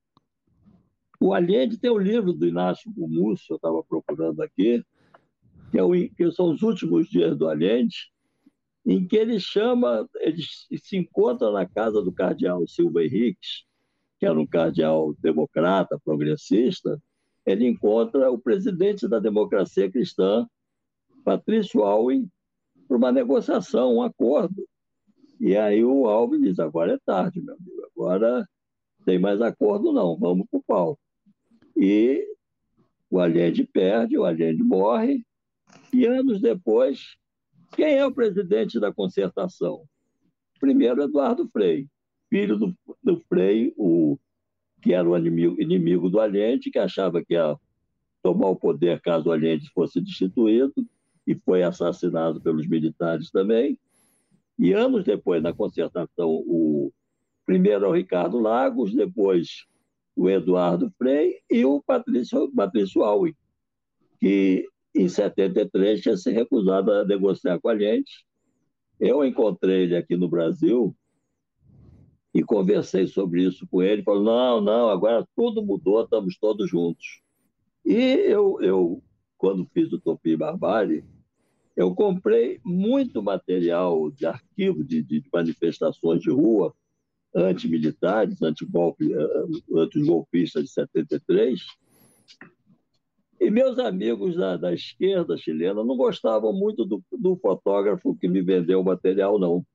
[1.21, 4.85] o Allende tem o um livro do Inácio Múcio, eu estava procurando aqui,
[5.71, 8.12] que, é o, que são os últimos dias do Allende,
[8.85, 13.65] em que ele chama, ele se encontra na casa do cardeal Silva Henriques,
[14.19, 17.01] que era um cardeal democrata, progressista,
[17.45, 20.47] ele encontra o presidente da democracia cristã,
[21.25, 22.29] Patrício Alvin,
[22.87, 24.67] para uma negociação, um acordo.
[25.41, 28.49] E aí o Alvin diz: agora é tarde, meu amigo, agora
[29.05, 30.99] tem mais acordo, não, vamos para o pau.
[31.77, 32.25] E
[33.11, 35.25] o Allende perde, o Allende morre,
[35.93, 37.17] e anos depois,
[37.73, 39.85] quem é o presidente da concertação?
[40.61, 41.89] Primeiro, Eduardo Frei,
[42.31, 44.19] filho do, do Frei, o,
[44.81, 47.57] que era o inimigo, inimigo do Allende, que achava que ia
[48.23, 50.73] tomar o poder caso o Allende fosse destituído,
[51.27, 53.79] e foi assassinado pelos militares também.
[54.59, 56.93] E anos depois, na concertação, o
[57.47, 59.67] primeiro é o Ricardo Lagos, depois
[60.15, 63.03] o Eduardo Frei e o Patrício, Patrício
[64.21, 68.25] que em 73 tinha se recusado a negociar com a gente.
[69.01, 70.95] Eu encontrei ele aqui no Brasil
[72.35, 74.03] e conversei sobre isso com ele.
[74.03, 77.23] Falou: não, não, agora tudo mudou, estamos todos juntos.
[77.85, 79.03] E eu, eu
[79.37, 81.05] quando fiz o Topi Barbárie,
[81.75, 86.75] eu comprei muito material de arquivo de, de manifestações de rua
[87.35, 88.47] antimilitares, eh,
[89.75, 91.61] antigolpistas de 73,
[93.43, 98.41] e meus amigos da, da, esquerda chilena não gostavam muito do, do, fotógrafo que me
[98.41, 99.67] vendeu o material, não.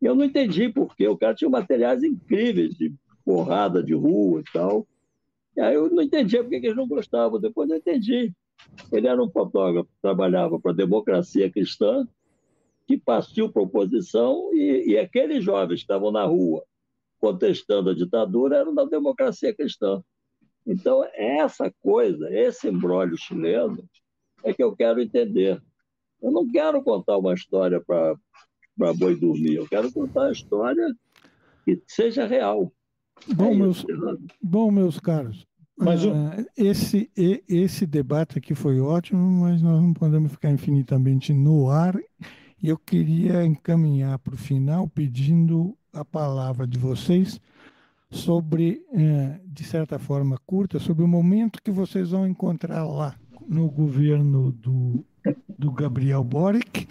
[0.00, 1.08] Eu não entendi por quê.
[1.08, 2.92] O cara tinha materiais incríveis de
[3.24, 4.86] porrada de rua e tal.
[5.56, 7.40] E aí eu não entendia por que eles não gostavam.
[7.40, 8.30] Depois eu entendi.
[8.92, 12.06] Ele era um fotógrafo que trabalhava para a democracia cristã,
[12.86, 16.62] que partiu para a oposição, e, e aqueles jovens que estavam na rua
[17.18, 20.02] contestando a ditadura eram da democracia cristã.
[20.66, 23.84] Então, essa coisa, esse embrólio chileno,
[24.44, 25.60] é que eu quero entender.
[26.20, 30.86] Eu não quero contar uma história para boi dormir, eu quero contar a história
[31.64, 32.72] que seja real.
[33.34, 33.84] Bom, é meus,
[34.40, 35.46] bom meus caros,
[35.78, 36.10] mas uh,
[36.56, 37.10] esse,
[37.48, 41.96] esse debate aqui foi ótimo, mas nós não podemos ficar infinitamente no ar.
[42.62, 47.40] E eu queria encaminhar para o final pedindo a palavra de vocês
[48.12, 53.16] sobre, uh, de certa forma curta, sobre o momento que vocês vão encontrar lá
[53.48, 55.04] no governo do,
[55.58, 56.86] do Gabriel Boric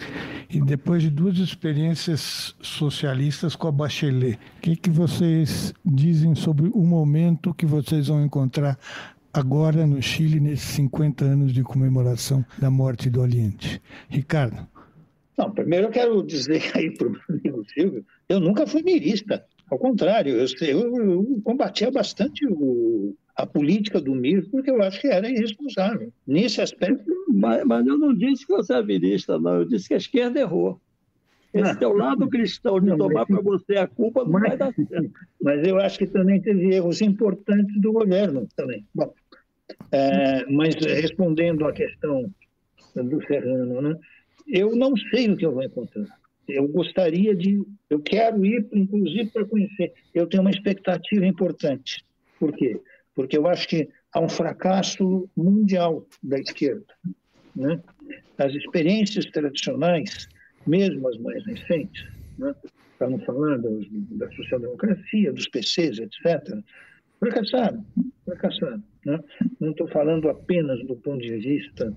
[0.50, 4.38] e depois de duas experiências socialistas com a Bachelet.
[4.58, 8.78] O que, que vocês dizem sobre o momento que vocês vão encontrar
[9.32, 13.80] agora no Chile, nesses 50 anos de comemoração da morte do Oriente?
[14.08, 14.66] Ricardo.
[15.38, 19.44] Não, primeiro eu quero dizer aí para o amigo Silvio, eu nunca fui mirista.
[19.72, 25.00] Ao contrário, eu, eu, eu combatia bastante o, a política do MIR, porque eu acho
[25.00, 26.12] que era irresponsável.
[26.26, 27.10] Nesse aspecto.
[27.32, 29.60] Mas, mas eu não disse que você é virista, não.
[29.60, 30.78] Eu disse que a esquerda errou.
[31.54, 34.74] Esse teu lado cristão de não, tomar para você a culpa não mas, vai dar
[34.74, 35.10] certo.
[35.40, 38.86] Mas eu acho que também teve erros importantes do governo também.
[38.94, 39.10] Bom,
[39.90, 42.30] é, mas respondendo à questão
[42.94, 43.96] do Serrano, né,
[44.46, 46.20] eu não sei o que eu vou encontrar.
[46.48, 49.92] Eu gostaria de, eu quero ir, inclusive, para conhecer.
[50.12, 52.04] Eu tenho uma expectativa importante.
[52.38, 52.80] Por quê?
[53.14, 56.86] porque eu acho que há um fracasso mundial da esquerda.
[57.54, 57.80] Né?
[58.38, 60.28] As experiências tradicionais,
[60.66, 62.04] mesmo as mais recentes,
[62.38, 62.54] né?
[63.00, 66.56] não falar da social-democracia, dos PCs, etc.,
[67.18, 67.84] fracassaram,
[68.24, 68.82] fracassaram.
[69.04, 69.18] Né?
[69.58, 71.92] Não estou falando apenas do ponto de vista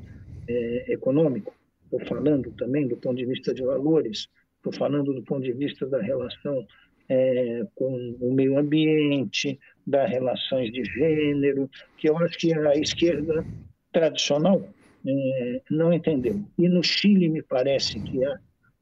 [0.48, 1.54] é, econômico,
[1.98, 4.28] estou falando também do ponto de vista de valores,
[4.58, 6.66] estou falando do ponto de vista da relação
[7.08, 13.46] é, com o meio ambiente, das relações de gênero, que eu acho que a esquerda
[13.92, 14.68] tradicional
[15.06, 16.44] é, não entendeu.
[16.58, 18.40] E no Chile me parece que há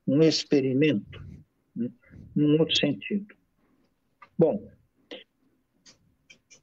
[0.07, 1.21] um experimento
[1.75, 1.89] né,
[2.35, 3.35] num outro sentido.
[4.37, 4.67] Bom,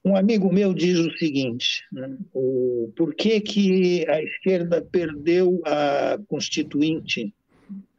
[0.03, 6.17] um amigo meu diz o seguinte: né, o, por que, que a esquerda perdeu a
[6.27, 7.33] Constituinte,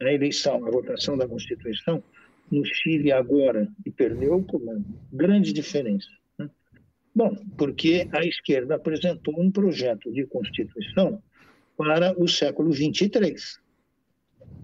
[0.01, 2.03] a eleição, a votação da Constituição,
[2.51, 4.81] no Chile agora e perdeu por uma
[5.11, 6.07] grande diferença.
[6.37, 6.49] Né?
[7.15, 11.21] Bom, porque a esquerda apresentou um projeto de constituição
[11.75, 13.59] para o século 23,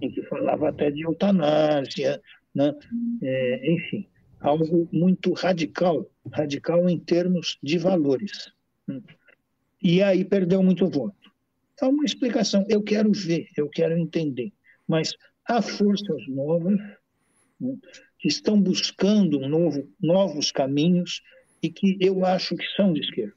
[0.01, 2.21] em que falava até de eutanásia,
[2.53, 2.75] né?
[3.23, 4.07] É, enfim,
[4.39, 8.51] algo muito radical, radical em termos de valores.
[9.81, 11.15] E aí perdeu muito voto.
[11.81, 12.65] É uma explicação.
[12.67, 14.51] Eu quero ver, eu quero entender.
[14.87, 15.13] Mas
[15.47, 16.77] há forças novas
[17.59, 17.77] né,
[18.17, 21.21] que estão buscando novo, novos caminhos
[21.61, 23.33] e que eu acho que são de esquerda.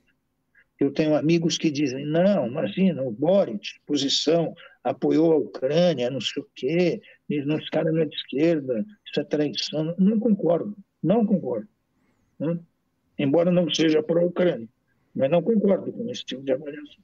[0.81, 4.53] Eu tenho amigos que dizem, não, imagina, o Boric, posição,
[4.83, 7.01] apoiou a Ucrânia, não sei o quê,
[7.31, 9.95] esse cara não é de esquerda, isso é traição.
[9.97, 11.69] Não concordo, não concordo.
[12.39, 12.59] Né?
[13.19, 14.69] Embora não seja para a Ucrânia,
[15.15, 17.03] mas não concordo com esse tipo de avaliação.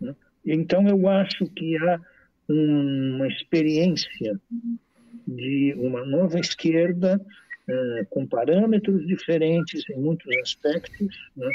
[0.00, 0.14] Né?
[0.44, 2.00] Então, eu acho que há
[2.48, 4.40] uma experiência
[5.26, 7.20] de uma nova esquerda
[7.68, 11.48] uh, com parâmetros diferentes em muitos aspectos, né,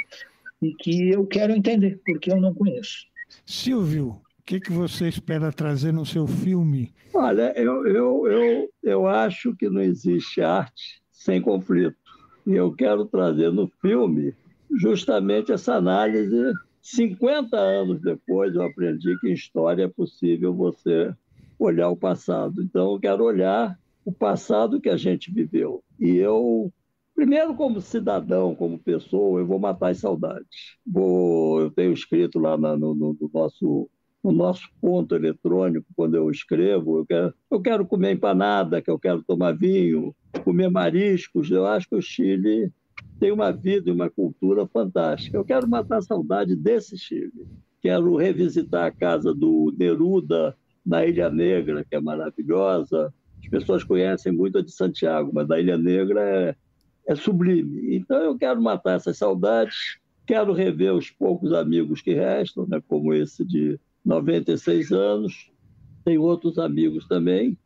[0.62, 3.06] e que eu quero entender, porque eu não conheço.
[3.46, 6.94] Silvio, o que, que você espera trazer no seu filme?
[7.14, 11.98] Olha, eu, eu, eu, eu acho que não existe arte sem conflito.
[12.46, 14.34] E eu quero trazer no filme
[14.80, 16.54] justamente essa análise.
[16.82, 21.14] 50 anos depois, eu aprendi que em história é possível você
[21.60, 22.64] olhar o passado.
[22.64, 25.84] Então, eu quero olhar o passado que a gente viveu.
[26.00, 26.72] E eu
[27.14, 30.78] Primeiro, como cidadão, como pessoa, eu vou matar as saudades.
[30.86, 33.90] Vou, eu tenho escrito lá na, no, no, nosso,
[34.24, 39.00] no nosso ponto eletrônico, quando eu escrevo, eu quero, eu quero comer empanada, que eu
[39.00, 41.50] quero tomar vinho, comer mariscos.
[41.50, 42.72] Eu acho que o Chile
[43.20, 45.38] tem uma vida e uma cultura fantástica.
[45.38, 47.48] Eu quero matar a saudade desse Chile.
[47.82, 53.14] Quero revisitar a casa do Neruda na Ilha Negra, que é maravilhosa.
[53.44, 56.56] As pessoas conhecem muito a de Santiago, mas a Ilha Negra é
[57.08, 57.96] é sublime.
[57.96, 63.14] Então eu quero matar essas saudades, quero rever os poucos amigos que restam, né, como
[63.14, 65.52] esse de 96 anos,
[66.04, 67.58] tem outros amigos também,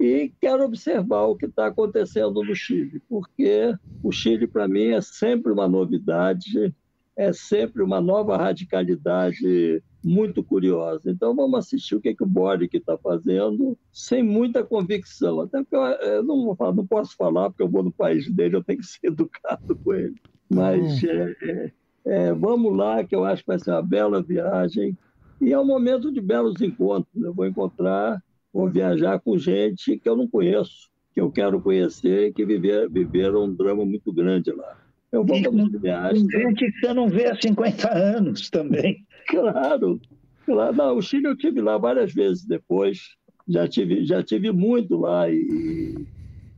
[0.00, 5.00] e quero observar o que está acontecendo no Chile, porque o Chile, para mim, é
[5.00, 6.74] sempre uma novidade,
[7.16, 11.10] é sempre uma nova radicalidade muito curiosa.
[11.10, 15.40] Então vamos assistir o que, que o Boric está fazendo, sem muita convicção.
[15.40, 18.56] Até porque eu, eu não, falar, não, posso falar, porque eu vou no país dele,
[18.56, 20.16] eu tenho que ser educado com ele.
[20.50, 21.72] Mas é, é,
[22.04, 24.98] é, vamos lá, que eu acho que vai ser uma bela viagem.
[25.40, 27.22] E é um momento de belos encontros.
[27.22, 32.28] Eu vou encontrar, vou viajar com gente que eu não conheço, que eu quero conhecer
[32.28, 34.76] e que viver, viveram um drama muito grande lá.
[35.12, 36.26] Eu vou fazer viagem.
[36.28, 39.04] Gente que você não vê há 50 anos também.
[39.28, 40.00] Claro,
[40.44, 40.76] claro.
[40.76, 42.98] Não, o Chile eu tive lá várias vezes depois.
[43.46, 46.04] Já tive, já tive muito lá e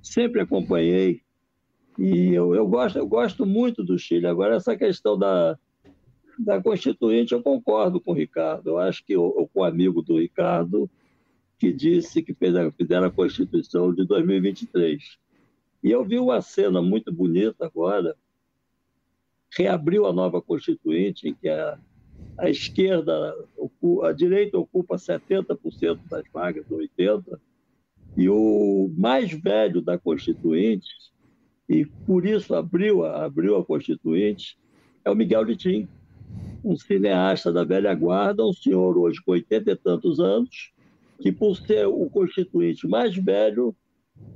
[0.02, 1.20] sempre acompanhei.
[1.98, 4.26] E eu, eu, gosto, eu gosto muito do Chile.
[4.26, 5.58] Agora, essa questão da,
[6.38, 8.70] da Constituinte, eu concordo com o Ricardo.
[8.70, 10.90] Eu acho que eu, com o amigo do Ricardo,
[11.58, 15.18] que disse que fizeram a Constituição de 2023.
[15.82, 18.16] E eu vi uma cena muito bonita agora,
[19.56, 21.78] reabriu a nova Constituinte, em que a,
[22.38, 23.34] a esquerda,
[24.02, 27.38] a direita ocupa 70% das vagas, 80%,
[28.16, 30.88] e o mais velho da Constituinte,
[31.68, 34.58] e por isso abriu, abriu a Constituinte,
[35.04, 35.88] é o Miguel Litim,
[36.66, 40.72] um cineasta da velha guarda, um senhor hoje com 80 e tantos anos,
[41.20, 43.74] que por ser o constituinte mais velho,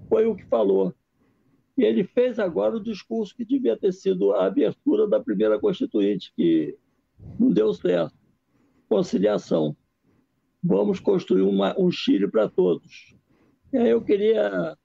[0.08, 0.94] foi o que falou.
[1.76, 6.32] E ele fez agora o discurso que devia ter sido a abertura da primeira Constituinte,
[6.36, 6.76] que
[7.38, 8.14] não deu certo.
[8.88, 9.76] Conciliação.
[10.62, 13.16] Vamos construir uma, um Chile para todos.
[13.72, 14.76] E aí eu queria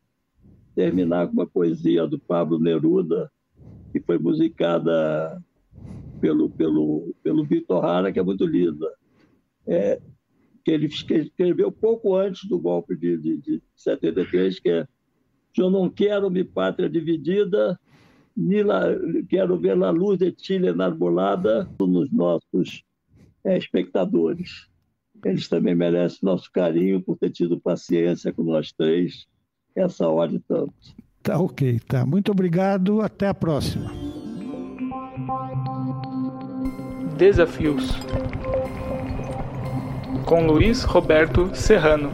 [0.73, 3.31] terminar com uma poesia do Pablo Neruda,
[3.91, 5.43] que foi musicada
[6.25, 8.91] pelo, pelo, pelo Vitor Hara, que é muito linda.
[9.67, 10.01] É,
[10.63, 14.87] que ele escreveu pouco antes do golpe de, de, de 73, que é
[15.55, 17.79] eu não quero minha pátria dividida,
[18.35, 18.65] nem
[19.29, 22.83] quero ver a luz de Chile enarbolada nos nossos
[23.43, 24.67] é, espectadores.
[25.23, 29.27] Eles também merecem nosso carinho por ter tido paciência com nós três
[29.75, 30.73] essa hora e tanto.
[31.23, 32.05] Tá ok, tá.
[32.05, 32.99] Muito obrigado.
[32.99, 33.91] Até a próxima.
[37.15, 37.97] Desafios
[40.25, 42.11] com Luiz Roberto Serrano.